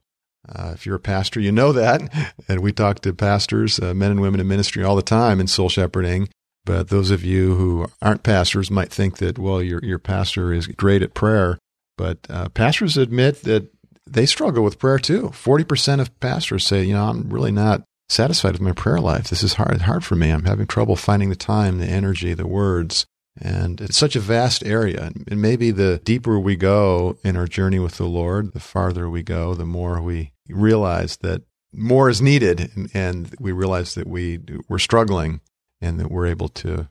Uh, 0.50 0.72
if 0.74 0.86
you're 0.86 0.96
a 0.96 1.00
pastor, 1.00 1.40
you 1.40 1.52
know 1.52 1.72
that. 1.72 2.02
And 2.50 2.62
we 2.62 2.72
talk 2.72 3.00
to 3.02 3.14
pastors, 3.14 3.78
uh, 3.80 3.94
men 3.94 4.12
and 4.12 4.22
women 4.22 4.40
in 4.40 4.48
ministry 4.48 4.84
all 4.84 4.96
the 4.96 5.02
time 5.02 5.42
in 5.42 5.48
soul 5.48 5.68
shepherding. 5.68 6.30
But 6.66 6.90
those 6.90 7.12
of 7.12 7.24
you 7.24 7.56
who 7.56 7.88
aren't 8.02 8.24
pastors 8.24 8.72
might 8.72 8.92
think 8.92 9.18
that, 9.18 9.38
well, 9.38 9.62
your, 9.62 9.80
your 9.84 10.00
pastor 10.00 10.54
is 10.54 10.68
great 10.68 11.02
at 11.02 11.14
prayer. 11.14 11.58
But 11.98 12.20
uh, 12.30 12.50
pastors 12.50 12.96
admit 12.96 13.42
that 13.44 13.70
they 14.06 14.26
struggle 14.26 14.64
with 14.64 14.80
prayer 14.80 15.00
too. 15.00 15.30
40% 15.30 16.00
of 16.00 16.18
pastors 16.20 16.66
say, 16.66 16.84
you 16.84 16.94
know, 16.94 17.06
I'm 17.06 17.30
really 17.30 17.52
not 17.52 17.84
satisfied 18.10 18.54
with 18.54 18.62
my 18.62 18.72
prayer 18.72 19.00
life. 19.00 19.30
This 19.30 19.44
is 19.44 19.56
hard, 19.56 19.82
hard 19.82 20.06
for 20.06 20.16
me. 20.16 20.30
I'm 20.30 20.46
having 20.46 20.68
trouble 20.68 20.96
finding 20.96 21.30
the 21.30 21.36
time, 21.36 21.80
the 21.80 21.88
energy, 21.88 22.34
the 22.34 22.48
words. 22.48 23.06
And 23.40 23.82
it's 23.82 23.98
such 23.98 24.16
a 24.16 24.22
vast 24.22 24.66
area. 24.66 25.12
And 25.28 25.42
maybe 25.42 25.72
the 25.72 26.00
deeper 26.04 26.40
we 26.40 26.56
go 26.56 27.18
in 27.24 27.36
our 27.36 27.48
journey 27.48 27.80
with 27.80 27.98
the 27.98 28.06
Lord, 28.06 28.54
the 28.54 28.60
farther 28.60 29.10
we 29.10 29.24
go, 29.24 29.54
the 29.54 29.66
more 29.66 30.02
we 30.02 30.32
realize 30.50 31.18
that 31.18 31.44
more 31.74 32.10
is 32.10 32.22
needed, 32.22 32.72
and, 32.76 32.90
and 32.94 33.36
we 33.40 33.52
realize 33.52 33.96
that 33.96 34.08
we 34.08 34.40
we're 34.68 34.80
struggling, 34.80 35.42
and 35.82 36.00
that 36.00 36.12
we're 36.12 36.28
able 36.28 36.50
to 36.50 36.90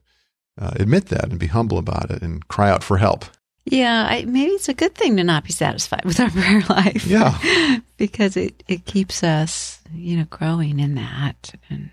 uh, 0.58 0.70
admit 0.76 1.06
that 1.06 1.25
and 1.30 1.38
be 1.38 1.46
humble 1.46 1.78
about 1.78 2.10
it 2.10 2.22
and 2.22 2.46
cry 2.48 2.70
out 2.70 2.82
for 2.82 2.98
help. 2.98 3.25
Yeah, 3.64 4.06
I, 4.08 4.25
maybe 4.25 4.52
it's 4.52 4.68
a 4.68 4.75
good 4.75 4.94
thing 4.94 5.16
to 5.16 5.25
not 5.25 5.44
be 5.44 5.52
satisfied 5.52 6.04
with 6.04 6.20
our 6.20 6.30
prayer 6.30 6.62
life. 6.68 7.06
Yeah, 7.06 7.80
because 7.96 8.36
it 8.36 8.62
it 8.68 8.84
keeps 8.84 9.22
us, 9.22 9.80
you 9.92 10.16
know, 10.16 10.26
growing 10.30 10.78
in 10.78 10.94
that. 10.94 11.54
And 11.68 11.90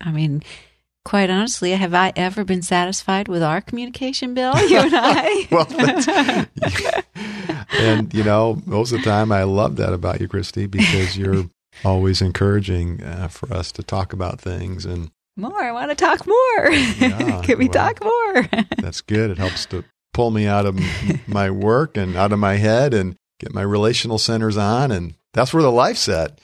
I 0.00 0.10
mean, 0.10 0.42
quite 1.04 1.30
honestly, 1.30 1.72
have 1.72 1.94
I 1.94 2.12
ever 2.16 2.44
been 2.44 2.62
satisfied 2.62 3.28
with 3.28 3.42
our 3.42 3.60
communication, 3.60 4.34
Bill? 4.34 4.54
You 4.68 4.78
and 4.78 4.94
I. 4.94 5.48
well, 5.50 6.94
and 7.78 8.12
you 8.14 8.24
know, 8.24 8.60
most 8.66 8.92
of 8.92 8.98
the 8.98 9.04
time, 9.04 9.32
I 9.32 9.42
love 9.44 9.76
that 9.76 9.92
about 9.92 10.20
you, 10.20 10.28
Kristi, 10.28 10.70
because 10.70 11.16
you're 11.16 11.44
always 11.84 12.22
encouraging 12.22 13.02
uh, 13.02 13.28
for 13.28 13.52
us 13.52 13.72
to 13.72 13.82
talk 13.82 14.12
about 14.12 14.40
things 14.40 14.84
and 14.84 15.10
more. 15.36 15.62
I 15.62 15.72
want 15.72 15.90
to 15.90 15.94
talk 15.94 16.26
more. 16.26 16.70
Yeah, 16.72 17.42
Can 17.42 17.58
we 17.58 17.68
well, 17.68 17.92
talk 17.92 18.02
more? 18.04 18.48
that's 18.78 19.00
good. 19.00 19.30
It 19.30 19.38
helps 19.38 19.66
to 19.66 19.84
pull 20.12 20.30
me 20.30 20.46
out 20.46 20.66
of 20.66 20.78
my 21.26 21.50
work 21.50 21.96
and 21.96 22.16
out 22.16 22.32
of 22.32 22.38
my 22.38 22.56
head 22.56 22.92
and 22.92 23.16
get 23.40 23.54
my 23.54 23.62
relational 23.62 24.18
centers 24.18 24.56
on, 24.56 24.92
and 24.92 25.14
that's 25.32 25.52
where 25.54 25.62
the 25.62 25.72
life's 25.72 26.08
at. 26.08 26.38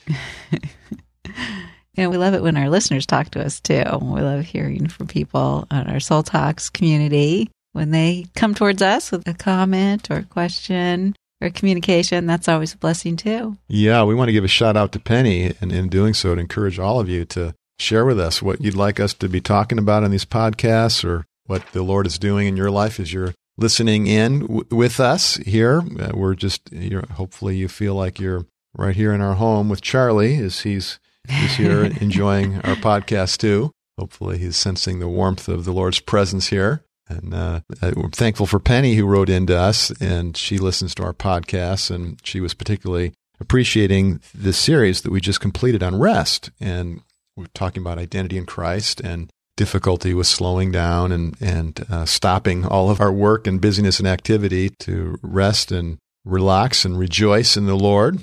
You 1.99 2.05
know, 2.05 2.11
we 2.11 2.17
love 2.17 2.33
it 2.33 2.41
when 2.41 2.55
our 2.55 2.69
listeners 2.69 3.05
talk 3.05 3.31
to 3.31 3.43
us 3.43 3.59
too. 3.59 3.83
We 4.01 4.21
love 4.21 4.45
hearing 4.45 4.87
from 4.87 5.07
people 5.07 5.67
on 5.69 5.89
our 5.89 5.99
Soul 5.99 6.23
Talks 6.23 6.69
community 6.69 7.51
when 7.73 7.91
they 7.91 8.27
come 8.35 8.55
towards 8.55 8.81
us 8.81 9.11
with 9.11 9.27
a 9.27 9.33
comment 9.33 10.09
or 10.09 10.19
a 10.19 10.23
question 10.23 11.13
or 11.41 11.49
communication. 11.49 12.25
That's 12.25 12.47
always 12.47 12.73
a 12.73 12.77
blessing 12.77 13.17
too. 13.17 13.57
Yeah, 13.67 14.05
we 14.05 14.15
want 14.15 14.29
to 14.29 14.31
give 14.31 14.45
a 14.45 14.47
shout 14.47 14.77
out 14.77 14.93
to 14.93 14.99
Penny 15.01 15.53
and 15.59 15.73
in 15.73 15.89
doing 15.89 16.13
so 16.13 16.35
to 16.35 16.39
encourage 16.39 16.79
all 16.79 17.01
of 17.01 17.09
you 17.09 17.25
to 17.25 17.53
share 17.79 18.05
with 18.05 18.17
us 18.17 18.41
what 18.41 18.61
you'd 18.61 18.75
like 18.75 19.01
us 19.01 19.13
to 19.15 19.27
be 19.27 19.41
talking 19.41 19.77
about 19.77 20.05
in 20.05 20.11
these 20.11 20.23
podcasts 20.23 21.03
or 21.03 21.25
what 21.47 21.69
the 21.73 21.83
Lord 21.83 22.07
is 22.07 22.17
doing 22.17 22.47
in 22.47 22.55
your 22.55 22.71
life 22.71 23.01
as 23.01 23.11
you're 23.11 23.33
listening 23.57 24.07
in 24.07 24.39
w- 24.39 24.63
with 24.71 25.01
us 25.01 25.35
here. 25.35 25.83
Uh, 25.99 26.11
we're 26.13 26.33
just, 26.33 26.69
hopefully 27.15 27.57
you 27.57 27.67
feel 27.67 27.93
like 27.93 28.21
you're 28.21 28.45
right 28.73 28.95
here 28.95 29.11
in 29.11 29.19
our 29.19 29.35
home 29.35 29.67
with 29.67 29.81
Charlie 29.81 30.37
as 30.37 30.61
he's 30.61 30.97
He's 31.29 31.55
here 31.55 31.83
enjoying 32.01 32.55
our 32.57 32.75
podcast 32.75 33.37
too. 33.37 33.71
Hopefully, 33.97 34.37
he's 34.37 34.57
sensing 34.57 34.99
the 34.99 35.07
warmth 35.07 35.47
of 35.47 35.65
the 35.65 35.73
Lord's 35.73 35.99
presence 35.99 36.47
here. 36.47 36.83
And 37.07 37.33
uh, 37.33 37.61
we're 37.95 38.09
thankful 38.09 38.45
for 38.45 38.59
Penny, 38.59 38.95
who 38.95 39.07
wrote 39.07 39.29
in 39.29 39.47
to 39.47 39.57
us, 39.57 39.89
and 39.99 40.37
she 40.37 40.59
listens 40.59 40.93
to 40.95 41.03
our 41.03 41.13
podcast. 41.13 41.89
and 41.89 42.19
she 42.23 42.39
was 42.39 42.53
particularly 42.53 43.13
appreciating 43.39 44.21
this 44.33 44.57
series 44.57 45.01
that 45.01 45.11
we 45.11 45.19
just 45.19 45.41
completed 45.41 45.81
on 45.81 45.99
rest. 45.99 46.51
And 46.59 47.01
we're 47.35 47.47
talking 47.53 47.81
about 47.81 47.97
identity 47.97 48.37
in 48.37 48.45
Christ 48.45 48.99
and 49.01 49.31
difficulty 49.57 50.13
with 50.13 50.27
slowing 50.27 50.71
down 50.71 51.11
and 51.11 51.35
and 51.41 51.85
uh, 51.89 52.05
stopping 52.05 52.65
all 52.65 52.89
of 52.89 53.01
our 53.01 53.11
work 53.11 53.45
and 53.45 53.59
busyness 53.59 53.99
and 53.99 54.07
activity 54.07 54.69
to 54.79 55.19
rest 55.21 55.71
and 55.71 55.97
relax 56.23 56.85
and 56.85 56.97
rejoice 56.97 57.57
in 57.57 57.65
the 57.65 57.75
Lord. 57.75 58.21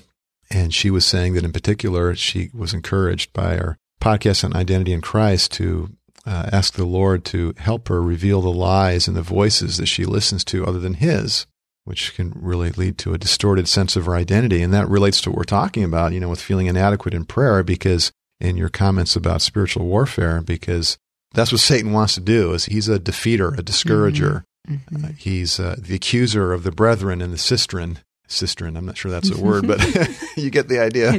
And 0.51 0.73
she 0.73 0.91
was 0.91 1.05
saying 1.05 1.35
that 1.35 1.45
in 1.45 1.53
particular, 1.53 2.15
she 2.15 2.51
was 2.55 2.73
encouraged 2.73 3.33
by 3.33 3.59
our 3.59 3.79
podcast 4.01 4.45
on 4.45 4.55
identity 4.55 4.93
in 4.93 5.01
Christ 5.01 5.53
to 5.53 5.91
uh, 6.25 6.51
ask 6.53 6.75
the 6.75 6.85
Lord 6.85 7.25
to 7.27 7.55
help 7.59 7.89
her 7.89 8.03
reveal 8.03 8.41
the 8.41 8.53
lies 8.53 9.09
and 9.09 9.17
the 9.17 9.23
voices 9.23 9.77
that 9.77 9.87
she 9.87 10.05
listens 10.05 10.45
to 10.45 10.67
other 10.67 10.79
than 10.79 10.95
His, 10.95 11.47
which 11.85 12.15
can 12.15 12.33
really 12.35 12.71
lead 12.71 12.99
to 12.99 13.15
a 13.15 13.19
distorted 13.19 13.69
sense 13.69 13.97
of 13.97 14.07
her 14.07 14.15
identity. 14.15 14.63
And 14.63 14.75
that 14.75 14.89
relates 14.89 15.21
to 15.23 15.31
what 15.31 15.39
we're 15.39 15.45
talking 15.45 15.85
about, 15.85 16.13
you 16.13 16.21
know, 16.21 16.29
with 16.29 16.41
feeling 16.41 16.67
inadequate 16.67 17.15
in 17.15 17.25
prayer, 17.25 17.63
because 17.63 18.13
in 18.41 18.57
your 18.57 18.69
comments 18.69 19.17
about 19.17 19.41
spiritual 19.41 19.87
warfare, 19.87 20.43
because 20.43 20.99
that's 21.33 21.53
what 21.53 21.61
Satan 21.61 21.93
wants 21.93 22.15
to 22.15 22.21
do 22.21 22.53
is 22.53 22.67
he's 22.67 22.89
a 22.89 22.99
defeater, 22.99 23.57
a 23.59 23.63
discourager. 23.63 24.45
Mm-hmm. 24.69 25.05
Uh, 25.05 25.09
he's 25.17 25.61
uh, 25.61 25.77
the 25.79 25.95
accuser 25.95 26.53
of 26.53 26.65
the 26.65 26.73
brethren 26.73 27.21
and 27.21 27.33
the 27.33 27.39
sistren 27.39 27.99
cistern. 28.27 28.77
I'm 28.77 28.87
not 28.87 28.97
sure 28.97 29.11
that's 29.11 29.31
a 29.31 29.41
word, 29.41 29.67
but 29.69 29.81
you 30.37 30.51
get 30.51 30.69
the 30.69 30.81
idea. 30.81 31.13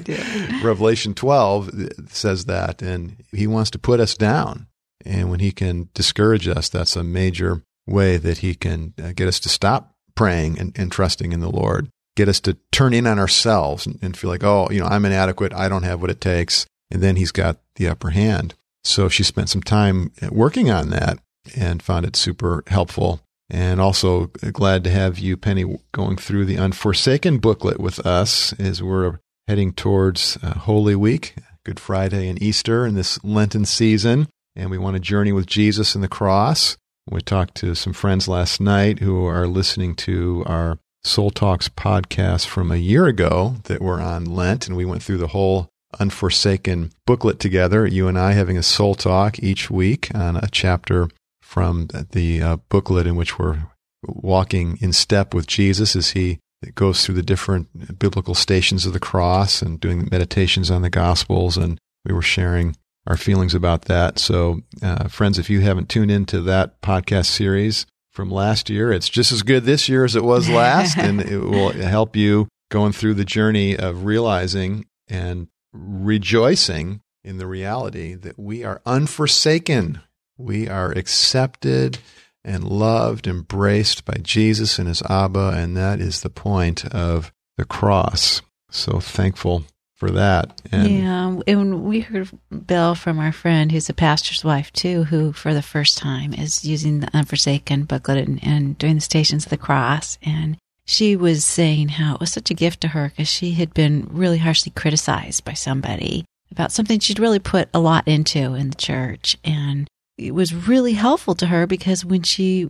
Revelation 0.64 1.14
12 1.14 2.10
says 2.10 2.46
that, 2.46 2.82
and 2.82 3.24
he 3.32 3.48
wants 3.48 3.72
to 3.72 3.80
put 3.80 4.00
us 4.00 4.16
down. 4.16 4.68
And 5.06 5.30
when 5.30 5.40
he 5.40 5.52
can 5.52 5.90
discourage 5.94 6.48
us, 6.48 6.70
that's 6.70 6.96
a 6.96 7.04
major 7.04 7.64
way 7.86 8.18
that 8.18 8.40
he 8.40 8.56
can 8.56 8.94
uh, 9.02 9.14
get 9.14 9.28
us 9.28 9.40
to 9.42 9.50
stop 9.50 9.96
praying 10.16 10.60
and, 10.60 10.78
and 10.78 10.92
trusting 10.92 11.32
in 11.32 11.40
the 11.40 11.50
Lord, 11.50 11.90
get 12.16 12.28
us 12.28 12.42
to 12.42 12.58
turn 12.72 12.94
in 12.94 13.08
on 13.08 13.20
ourselves 13.20 13.86
and, 13.86 13.98
and 14.02 14.18
feel 14.18 14.30
like, 14.30 14.44
oh, 14.44 14.68
you 14.70 14.80
know, 14.80 14.88
I'm 14.88 15.06
inadequate. 15.06 15.54
I 15.54 15.70
don't 15.70 15.84
have 15.84 16.02
what 16.02 16.10
it 16.10 16.20
takes. 16.20 16.66
And 16.92 17.02
then 17.02 17.16
he's 17.16 17.32
got 17.32 17.60
the 17.76 17.88
upper 17.88 18.10
hand. 18.10 18.56
So 18.84 19.08
she 19.08 19.24
spent 19.24 19.50
some 19.50 19.62
time 19.62 20.12
working 20.30 20.70
on 20.70 20.90
that 20.90 21.20
and 21.56 21.82
found 21.82 22.06
it 22.06 22.16
super 22.16 22.64
helpful 22.68 23.22
And 23.50 23.80
also 23.80 24.28
glad 24.28 24.84
to 24.84 24.90
have 24.90 25.20
you, 25.20 25.38
Penny, 25.38 25.80
going 25.94 26.18
through 26.18 26.46
the 26.46 26.58
Unforsaken 26.58 27.38
booklet 27.38 27.80
with 27.80 28.06
us 28.06 28.54
as 28.54 28.84
we're 28.84 29.20
heading 29.48 29.72
towards 29.74 30.38
uh, 30.44 30.54
Holy 30.54 30.96
Week, 30.96 31.36
Good 31.64 31.80
Friday, 31.80 32.28
and 32.28 32.42
Easter 32.42 32.86
in 32.86 32.96
this 32.96 33.24
Lenten 33.24 33.66
season. 33.66 34.28
And 34.56 34.70
we 34.70 34.78
want 34.78 34.96
to 34.96 35.00
journey 35.00 35.32
with 35.32 35.46
Jesus 35.46 35.96
and 35.96 36.04
the 36.04 36.10
cross. 36.10 36.78
We 37.10 37.22
talked 37.22 37.56
to 37.56 37.74
some 37.74 37.94
friends 37.94 38.28
last 38.28 38.60
night 38.60 39.00
who 39.00 39.26
are 39.26 39.48
listening 39.48 39.96
to 39.96 40.44
our 40.46 40.78
Soul 41.06 41.30
Talks 41.30 41.70
podcast 41.70 42.48
from 42.48 42.70
a 42.70 42.76
year 42.76 43.06
ago 43.06 43.56
that 43.64 43.82
were 43.82 44.02
on 44.02 44.26
Lent, 44.26 44.68
and 44.68 44.76
we 44.76 44.84
went 44.84 45.02
through 45.02 45.20
the 45.20 45.28
whole 45.28 45.70
Unforsaken 46.02 46.92
booklet 47.06 47.40
together. 47.40 47.88
You 47.88 48.10
and 48.10 48.20
I 48.20 48.34
having 48.34 48.58
a 48.58 48.64
soul 48.64 48.94
talk 48.94 49.40
each 49.40 49.72
week 49.72 50.14
on 50.14 50.36
a 50.36 50.50
chapter 50.52 51.08
from 51.48 51.88
the 52.12 52.42
uh, 52.42 52.58
booklet 52.68 53.08
in 53.08 53.16
which 53.16 53.40
we're 53.40 53.58
walking 54.04 54.78
in 54.82 54.92
step 54.92 55.34
with 55.34 55.48
Jesus 55.48 55.96
as 55.96 56.12
he 56.12 56.40
goes 56.76 57.06
through 57.06 57.16
the 57.16 57.24
different 57.24 57.98
biblical 57.98 58.36
stations 58.36 58.86
of 58.86 58.92
the 58.92 59.00
cross 59.00 59.62
and 59.62 59.80
doing 59.80 60.10
meditations 60.12 60.70
on 60.70 60.82
the 60.82 60.90
Gospels. 60.90 61.56
And 61.56 61.80
we 62.04 62.14
were 62.14 62.22
sharing 62.22 62.76
our 63.08 63.16
feelings 63.16 63.56
about 63.56 63.84
that. 63.84 64.20
So, 64.20 64.60
uh, 64.84 65.08
friends, 65.08 65.40
if 65.40 65.50
you 65.50 65.62
haven't 65.62 65.88
tuned 65.88 66.12
into 66.12 66.42
that 66.42 66.82
podcast 66.82 67.28
series 67.28 67.86
from 68.12 68.30
last 68.30 68.70
year, 68.70 68.92
it's 68.92 69.08
just 69.08 69.32
as 69.32 69.42
good 69.42 69.64
this 69.64 69.88
year 69.88 70.04
as 70.04 70.18
it 70.18 70.26
was 70.26 70.50
last, 70.50 70.98
and 71.00 71.22
it 71.22 71.40
will 71.40 71.72
help 71.72 72.18
you 72.18 72.50
going 72.70 72.92
through 72.92 73.14
the 73.14 73.26
journey 73.26 73.78
of 73.78 74.04
realizing 74.04 74.86
and 75.08 75.48
rejoicing 75.72 77.00
in 77.24 77.38
the 77.38 77.48
reality 77.48 78.16
that 78.16 78.38
we 78.38 78.66
are 78.66 78.82
unforsaken. 78.86 80.02
We 80.38 80.68
are 80.68 80.92
accepted 80.92 82.00
and 82.44 82.64
loved, 82.64 83.28
embraced 83.28 84.06
by 84.06 84.18
Jesus 84.22 84.80
and 84.80 84.88
his 84.88 85.02
Abba, 85.04 85.54
and 85.56 85.76
that 85.76 86.00
is 86.00 86.22
the 86.22 86.30
point 86.30 86.86
of 86.86 87.32
the 87.58 87.66
cross. 87.66 88.42
So 88.70 89.00
thankful 89.00 89.66
for 89.96 90.12
that. 90.12 90.62
And 90.72 90.90
yeah, 90.90 91.40
and 91.48 91.84
we 91.84 92.02
heard 92.02 92.30
Bill 92.66 92.96
from 92.96 93.20
our 93.20 93.32
friend 93.32 93.72
who's 93.72 93.90
a 93.90 93.94
pastor's 93.94 94.46
wife 94.46 94.72
too, 94.72 95.04
who 95.06 95.34
for 95.34 95.54
the 95.54 95.62
first 95.62 95.98
time 95.98 96.34
is 96.34 96.64
using 96.64 97.00
the 97.00 97.10
Unforsaken 97.14 97.84
booklet 97.84 98.28
and, 98.28 98.40
and 98.44 98.78
doing 98.78 98.96
the 98.96 99.02
Stations 99.02 99.46
of 99.46 99.50
the 99.50 99.58
Cross. 99.58 100.20
And 100.22 100.58
she 100.86 101.16
was 101.16 101.44
saying 101.44 101.90
how 101.90 102.14
it 102.14 102.20
was 102.20 102.32
such 102.32 102.52
a 102.52 102.56
gift 102.56 102.82
to 102.82 102.90
her 102.90 103.10
because 103.10 103.28
she 103.28 103.52
had 103.52 103.74
been 103.74 104.08
really 104.12 104.38
harshly 104.38 104.72
criticized 104.76 105.44
by 105.44 105.54
somebody 105.54 106.26
about 106.52 106.72
something 106.72 107.00
she'd 107.00 107.20
really 107.20 107.40
put 107.40 107.68
a 107.74 107.80
lot 107.80 108.08
into 108.08 108.54
in 108.54 108.70
the 108.70 108.76
church. 108.76 109.38
And 109.44 109.88
it 110.18 110.34
was 110.34 110.54
really 110.54 110.94
helpful 110.94 111.36
to 111.36 111.48
her 111.48 111.68
because 111.68 112.04
when 112.04 112.24
she 112.24 112.70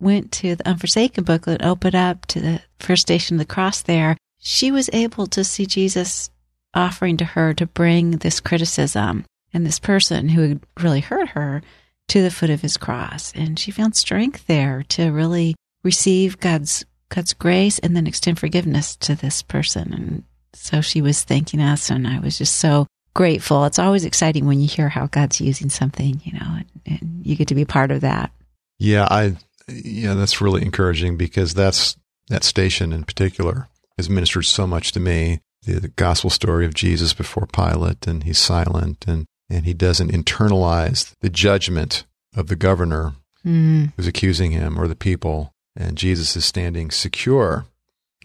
went 0.00 0.32
to 0.32 0.56
the 0.56 0.68
Unforsaken 0.68 1.24
booklet, 1.24 1.62
opened 1.62 1.94
up 1.94 2.26
to 2.26 2.40
the 2.40 2.60
first 2.78 3.02
station 3.02 3.36
of 3.36 3.38
the 3.38 3.52
cross 3.52 3.82
there, 3.82 4.16
she 4.40 4.70
was 4.70 4.90
able 4.92 5.26
to 5.28 5.44
see 5.44 5.66
Jesus 5.66 6.30
offering 6.74 7.16
to 7.16 7.24
her 7.24 7.54
to 7.54 7.66
bring 7.66 8.12
this 8.12 8.40
criticism 8.40 9.24
and 9.52 9.66
this 9.66 9.78
person 9.78 10.28
who 10.28 10.42
had 10.42 10.60
really 10.80 11.00
hurt 11.00 11.30
her 11.30 11.62
to 12.08 12.22
the 12.22 12.30
foot 12.30 12.50
of 12.50 12.62
his 12.62 12.76
cross. 12.76 13.32
And 13.34 13.58
she 13.58 13.70
found 13.70 13.96
strength 13.96 14.46
there 14.46 14.84
to 14.90 15.10
really 15.10 15.54
receive 15.82 16.40
God's 16.40 16.84
God's 17.10 17.32
grace 17.32 17.78
and 17.78 17.96
then 17.96 18.06
extend 18.06 18.38
forgiveness 18.38 18.94
to 18.96 19.14
this 19.14 19.40
person. 19.40 19.94
And 19.94 20.24
so 20.52 20.82
she 20.82 21.00
was 21.00 21.22
thanking 21.22 21.60
us 21.60 21.88
and 21.88 22.06
I 22.06 22.18
was 22.20 22.36
just 22.36 22.56
so 22.56 22.86
grateful. 23.18 23.64
It's 23.64 23.80
always 23.80 24.04
exciting 24.04 24.46
when 24.46 24.60
you 24.60 24.68
hear 24.68 24.88
how 24.88 25.08
God's 25.08 25.40
using 25.40 25.70
something, 25.70 26.20
you 26.22 26.38
know, 26.38 26.46
and, 26.46 26.66
and 26.86 27.26
you 27.26 27.34
get 27.34 27.48
to 27.48 27.56
be 27.56 27.64
part 27.64 27.90
of 27.90 28.02
that. 28.02 28.30
Yeah, 28.78 29.08
I 29.10 29.34
yeah, 29.66 30.14
that's 30.14 30.40
really 30.40 30.62
encouraging 30.62 31.16
because 31.16 31.52
that's 31.52 31.96
that 32.28 32.44
station 32.44 32.92
in 32.92 33.02
particular 33.02 33.66
has 33.96 34.08
ministered 34.08 34.44
so 34.44 34.68
much 34.68 34.92
to 34.92 35.00
me 35.00 35.40
the, 35.64 35.80
the 35.80 35.88
gospel 35.88 36.30
story 36.30 36.64
of 36.64 36.74
Jesus 36.74 37.12
before 37.12 37.48
Pilate, 37.52 38.06
and 38.06 38.22
he's 38.22 38.38
silent, 38.38 39.04
and 39.08 39.26
and 39.50 39.64
he 39.64 39.74
doesn't 39.74 40.12
internalize 40.12 41.12
the 41.18 41.28
judgment 41.28 42.04
of 42.36 42.46
the 42.46 42.54
governor 42.54 43.14
mm. 43.44 43.92
who's 43.96 44.06
accusing 44.06 44.52
him 44.52 44.78
or 44.78 44.86
the 44.86 44.94
people. 44.94 45.52
And 45.74 45.98
Jesus 45.98 46.36
is 46.36 46.44
standing 46.44 46.92
secure 46.92 47.66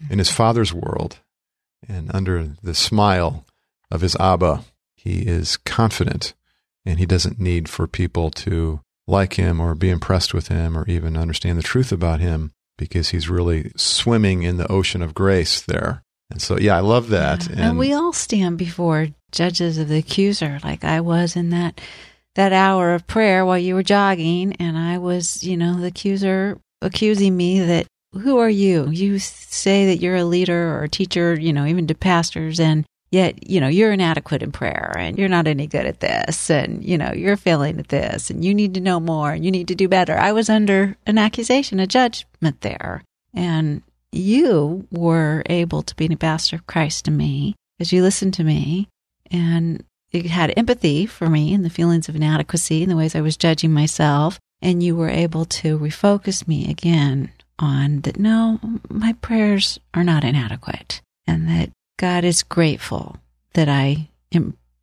in 0.08 0.20
his 0.20 0.30
Father's 0.30 0.72
world, 0.72 1.18
and 1.88 2.14
under 2.14 2.52
the 2.62 2.76
smile 2.76 3.44
of 3.90 4.00
his 4.00 4.14
Abba, 4.20 4.64
he 5.04 5.20
is 5.20 5.58
confident, 5.58 6.34
and 6.86 6.98
he 6.98 7.04
doesn't 7.04 7.38
need 7.38 7.68
for 7.68 7.86
people 7.86 8.30
to 8.30 8.80
like 9.06 9.34
him 9.34 9.60
or 9.60 9.74
be 9.74 9.90
impressed 9.90 10.32
with 10.32 10.48
him 10.48 10.78
or 10.78 10.88
even 10.88 11.16
understand 11.16 11.58
the 11.58 11.62
truth 11.62 11.92
about 11.92 12.20
him 12.20 12.52
because 12.78 13.10
he's 13.10 13.28
really 13.28 13.70
swimming 13.76 14.42
in 14.42 14.56
the 14.56 14.70
ocean 14.72 15.02
of 15.02 15.14
grace 15.14 15.60
there. 15.60 16.02
And 16.30 16.40
so, 16.40 16.58
yeah, 16.58 16.76
I 16.76 16.80
love 16.80 17.10
that. 17.10 17.44
Yeah. 17.44 17.52
And, 17.52 17.60
and, 17.60 17.78
we 17.78 17.92
all 17.92 18.14
stand 18.14 18.56
before 18.56 19.08
judges 19.30 19.76
of 19.76 19.88
the 19.88 19.98
accuser, 19.98 20.58
like 20.64 20.84
I 20.84 21.00
was 21.00 21.36
in 21.36 21.50
that 21.50 21.80
that 22.34 22.52
hour 22.52 22.94
of 22.94 23.06
prayer 23.06 23.44
while 23.44 23.58
you 23.58 23.74
were 23.74 23.82
jogging, 23.82 24.54
and 24.54 24.76
I 24.76 24.98
was, 24.98 25.44
you 25.44 25.56
know, 25.56 25.78
the 25.78 25.88
accuser 25.88 26.58
accusing 26.82 27.36
me 27.36 27.60
that 27.60 27.86
who 28.12 28.38
are 28.38 28.50
you? 28.50 28.88
You 28.90 29.18
say 29.20 29.86
that 29.86 29.98
you're 29.98 30.16
a 30.16 30.24
leader 30.24 30.74
or 30.74 30.84
a 30.84 30.88
teacher, 30.88 31.38
you 31.38 31.52
know, 31.52 31.66
even 31.66 31.86
to 31.88 31.94
pastors, 31.94 32.58
and 32.58 32.84
yet, 33.14 33.48
you 33.48 33.60
know, 33.60 33.68
you're 33.68 33.92
inadequate 33.92 34.42
in 34.42 34.50
prayer 34.50 34.92
and 34.98 35.16
you're 35.16 35.28
not 35.28 35.46
any 35.46 35.66
good 35.66 35.86
at 35.86 36.00
this, 36.00 36.50
and 36.50 36.84
you 36.84 36.98
know, 36.98 37.12
you're 37.14 37.36
failing 37.36 37.78
at 37.78 37.88
this, 37.88 38.28
and 38.28 38.44
you 38.44 38.52
need 38.52 38.74
to 38.74 38.80
know 38.80 38.98
more 39.00 39.32
and 39.32 39.44
you 39.44 39.50
need 39.50 39.68
to 39.68 39.74
do 39.74 39.88
better. 39.88 40.18
I 40.18 40.32
was 40.32 40.50
under 40.50 40.96
an 41.06 41.16
accusation, 41.16 41.80
a 41.80 41.86
judgment 41.86 42.60
there. 42.60 43.02
And 43.32 43.82
you 44.12 44.86
were 44.90 45.42
able 45.46 45.82
to 45.82 45.96
be 45.96 46.06
an 46.06 46.12
ambassador 46.12 46.56
of 46.56 46.66
Christ 46.66 47.04
to 47.06 47.10
me 47.10 47.54
as 47.80 47.92
you 47.92 48.02
listened 48.02 48.34
to 48.34 48.44
me 48.44 48.88
and 49.30 49.84
you 50.10 50.28
had 50.28 50.52
empathy 50.56 51.06
for 51.06 51.28
me 51.28 51.54
and 51.54 51.64
the 51.64 51.70
feelings 51.70 52.08
of 52.08 52.14
inadequacy 52.14 52.82
and 52.82 52.90
the 52.90 52.96
ways 52.96 53.16
I 53.16 53.20
was 53.20 53.36
judging 53.36 53.72
myself. 53.72 54.38
And 54.62 54.82
you 54.82 54.96
were 54.96 55.10
able 55.10 55.44
to 55.46 55.78
refocus 55.78 56.46
me 56.46 56.70
again 56.70 57.32
on 57.58 58.00
that 58.02 58.18
no, 58.18 58.60
my 58.88 59.14
prayers 59.14 59.78
are 59.92 60.04
not 60.04 60.24
inadequate 60.24 61.00
and 61.26 61.48
that 61.48 61.70
God 61.98 62.24
is 62.24 62.42
grateful 62.42 63.16
that 63.54 63.68
I 63.68 64.08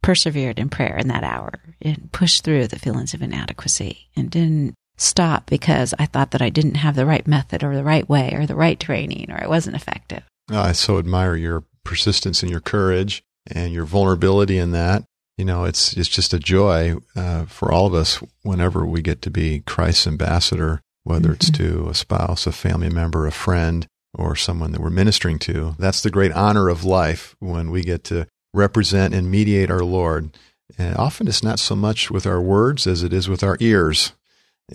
persevered 0.02 0.60
in 0.60 0.69
prayer 0.69 0.97
in 0.97 1.08
that 1.10 1.24
hour 1.24 1.54
and 1.82 2.12
pushed 2.12 2.43
through 2.43 2.67
the 2.67 2.80
feelings 2.80 3.13
of 3.13 3.21
inadequacy 3.21 4.10
and 4.15 4.32
didn't 4.32 4.74
stop 4.97 5.47
because 5.47 5.93
I 6.00 6.06
thought 6.06 6.32
that 6.32 6.41
I 6.41 6.50
didn't 6.50 6.76
have 6.76 6.95
the 6.95 7.06
right 7.06 7.26
method 7.28 7.63
or 7.63 7.76
the 7.76 7.84
right 7.84 8.08
way 8.08 8.34
or 8.34 8.45
the 8.45 8.56
right 8.56 8.80
training 8.80 9.32
or 9.32 9.43
I 9.43 9.47
wasn't 9.47 9.76
effective. 9.76 10.24
I 10.50 10.71
so 10.71 10.97
admire 10.97 11.36
your 11.36 11.63
persistence 11.84 12.41
and 12.41 12.52
your 12.52 12.60
courage 12.60 13.24
and 13.47 13.74
your 13.74 13.86
vulnerability 13.86 14.58
in 14.58 14.71
that. 14.71 15.04
You 15.38 15.45
know, 15.45 15.63
it's 15.63 15.93
it's 15.93 16.10
just 16.10 16.34
a 16.34 16.39
joy 16.39 16.95
uh, 17.15 17.45
for 17.45 17.71
all 17.71 17.88
of 17.88 17.93
us 17.93 18.21
whenever 18.43 18.86
we 18.86 19.02
get 19.02 19.21
to 19.24 19.32
be 19.32 19.62
Christ's 19.62 20.06
ambassador, 20.06 20.82
whether 21.04 21.30
mm-hmm. 21.30 21.34
it's 21.34 21.50
to 21.52 21.89
a 21.89 21.95
spouse, 21.95 22.45
a 22.45 22.52
family 22.52 22.89
member, 22.89 23.26
a 23.26 23.32
friend, 23.32 23.88
or 24.13 24.36
someone 24.36 24.71
that 24.71 24.82
we're 24.82 24.89
ministering 24.89 25.39
to. 25.39 25.76
That's 25.80 26.02
the 26.02 26.12
great 26.12 26.32
honor 26.34 26.69
of 26.69 26.84
life 26.84 27.36
when 27.39 27.71
we 27.71 27.82
get 27.82 28.04
to 28.06 28.28
represent 28.54 29.13
and 29.13 29.32
mediate 29.32 29.71
our 29.71 29.84
Lord. 29.84 30.38
And 30.78 30.95
often 30.97 31.28
it's 31.28 31.43
not 31.43 31.60
so 31.60 31.76
much 31.76 32.12
with 32.12 32.26
our 32.26 32.41
words 32.41 32.88
as 32.88 33.04
it 33.04 33.13
is 33.13 33.30
with 33.30 33.43
our 33.43 33.58
ears 33.60 34.13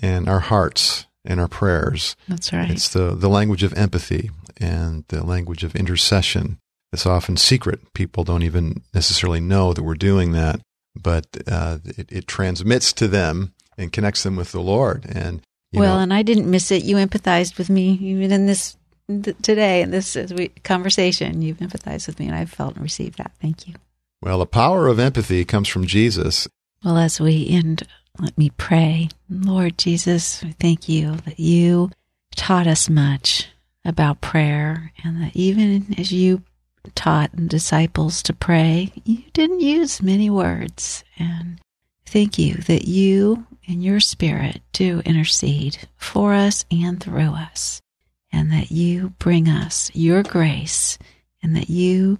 and 0.03 0.29
our 0.29 0.41
hearts 0.41 1.07
and 1.25 1.41
our 1.41 1.49
prayers. 1.49 2.17
That's 2.29 2.53
right. 2.53 2.71
It's 2.71 2.89
the, 2.89 3.15
the 3.15 3.29
language 3.29 3.63
of 3.63 3.75
empathy 3.75 4.31
and 4.59 5.05
the 5.09 5.25
language 5.25 5.65
of 5.65 5.75
intercession. 5.75 6.59
It's 6.93 7.07
often 7.07 7.37
secret. 7.37 7.93
People 7.95 8.25
don't 8.25 8.43
even 8.43 8.83
necessarily 8.95 9.41
know 9.41 9.73
that 9.73 9.83
we're 9.83 9.95
doing 9.95 10.33
that, 10.33 10.61
but 10.95 11.27
uh, 11.47 11.79
it, 11.85 12.11
it, 12.11 12.27
transmits 12.29 12.93
to 12.95 13.09
them 13.09 13.53
and 13.77 13.93
connects 13.93 14.23
them 14.23 14.37
with 14.37 14.53
the 14.53 14.61
Lord. 14.61 15.05
And 15.07 15.43
well, 15.73 15.97
know, 15.97 16.03
and 16.03 16.15
I 16.15 16.23
didn't 16.23 16.51
miss 16.51 16.71
it. 16.71 16.85
You 16.85 16.97
empathized 16.97 17.59
with 17.59 17.69
me 17.69 17.99
even 18.01 18.33
in 18.33 18.47
this 18.47 18.77
th- 19.09 19.37
today 19.43 19.83
in 19.83 19.91
this 19.91 20.15
we, 20.15 20.49
conversation. 20.65 21.43
You've 21.43 21.59
empathized 21.59 22.07
with 22.07 22.19
me, 22.19 22.27
and 22.27 22.35
I've 22.35 22.51
felt 22.51 22.75
and 22.75 22.83
received 22.83 23.19
that. 23.19 23.33
Thank 23.41 23.69
you. 23.69 23.75
Well, 24.23 24.39
the 24.39 24.47
power 24.47 24.89
of 24.89 24.99
empathy 24.99 25.45
comes 25.45 25.69
from 25.69 25.87
Jesus. 25.87 26.49
Well, 26.85 26.99
as 26.99 27.21
we 27.21 27.49
end 27.49 27.87
let 28.19 28.37
me 28.39 28.51
pray. 28.51 29.09
Lord 29.29 29.79
Jesus, 29.79 30.43
thank 30.59 30.89
you 30.89 31.17
that 31.27 31.39
you 31.39 31.91
taught 32.35 32.67
us 32.67 32.89
much 32.89 33.49
about 33.85 34.21
prayer 34.21 34.93
and 35.05 35.23
that 35.23 35.37
even 35.37 35.95
as 35.99 36.13
you 36.13 36.43
taught 36.95 37.31
the 37.33 37.43
disciples 37.43 38.23
to 38.23 38.33
pray, 38.33 38.93
you 39.05 39.23
didn't 39.33 39.61
use 39.61 40.03
many 40.03 40.31
words. 40.31 41.05
And 41.19 41.61
thank 42.07 42.39
you 42.39 42.55
that 42.55 42.87
you 42.89 43.47
and 43.69 43.83
your 43.83 44.01
spirit 44.01 44.63
do 44.73 45.01
intercede 45.05 45.89
for 45.97 46.33
us 46.33 46.65
and 46.71 47.01
through 47.01 47.31
us, 47.31 47.83
and 48.33 48.53
that 48.53 48.71
you 48.71 49.11
bring 49.19 49.49
us 49.49 49.91
your 49.95 50.23
grace, 50.23 50.99
and 51.43 51.57
that 51.57 51.71
you 51.71 52.19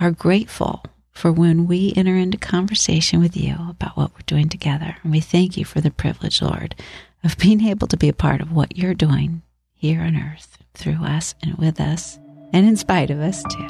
are 0.00 0.10
grateful 0.10 0.84
for 1.10 1.30
when 1.30 1.66
we 1.66 1.92
enter 1.94 2.16
into 2.16 2.38
conversation 2.38 3.20
with 3.20 3.36
you 3.36 3.54
about 3.68 3.96
what 3.96 4.12
we're 4.14 4.20
doing 4.26 4.48
together. 4.48 4.96
And 5.02 5.12
we 5.12 5.20
thank 5.20 5.56
you 5.56 5.64
for 5.64 5.80
the 5.80 5.90
privilege, 5.90 6.40
Lord, 6.40 6.74
of 7.22 7.38
being 7.38 7.62
able 7.66 7.86
to 7.88 7.96
be 7.96 8.08
a 8.08 8.14
part 8.14 8.40
of 8.40 8.52
what 8.52 8.76
you're 8.76 8.94
doing 8.94 9.42
here 9.72 10.00
on 10.00 10.16
earth 10.16 10.58
through 10.74 11.04
us 11.04 11.34
and 11.42 11.56
with 11.56 11.80
us 11.80 12.18
and 12.52 12.66
in 12.66 12.76
spite 12.76 13.10
of 13.10 13.20
us 13.20 13.42
too. 13.44 13.68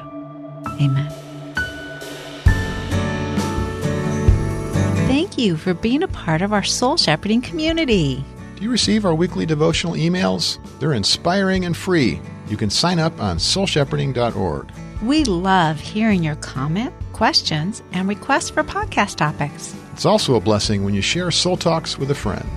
Amen. 0.80 1.12
Thank 5.08 5.36
you 5.36 5.56
for 5.56 5.74
being 5.74 6.02
a 6.02 6.08
part 6.08 6.42
of 6.42 6.52
our 6.52 6.62
soul 6.62 6.96
shepherding 6.96 7.42
community. 7.42 8.24
Do 8.62 8.66
you 8.66 8.70
receive 8.70 9.04
our 9.04 9.12
weekly 9.12 9.44
devotional 9.44 9.94
emails? 9.94 10.60
They're 10.78 10.92
inspiring 10.92 11.64
and 11.64 11.76
free. 11.76 12.20
You 12.46 12.56
can 12.56 12.70
sign 12.70 13.00
up 13.00 13.20
on 13.20 13.38
soulshepherding.org. 13.38 14.70
We 15.02 15.24
love 15.24 15.80
hearing 15.80 16.22
your 16.22 16.36
comment, 16.36 16.94
questions, 17.12 17.82
and 17.90 18.08
requests 18.08 18.50
for 18.50 18.62
podcast 18.62 19.16
topics. 19.16 19.74
It's 19.94 20.06
also 20.06 20.36
a 20.36 20.40
blessing 20.40 20.84
when 20.84 20.94
you 20.94 21.02
share 21.02 21.32
Soul 21.32 21.56
Talks 21.56 21.98
with 21.98 22.12
a 22.12 22.14
friend. 22.14 22.48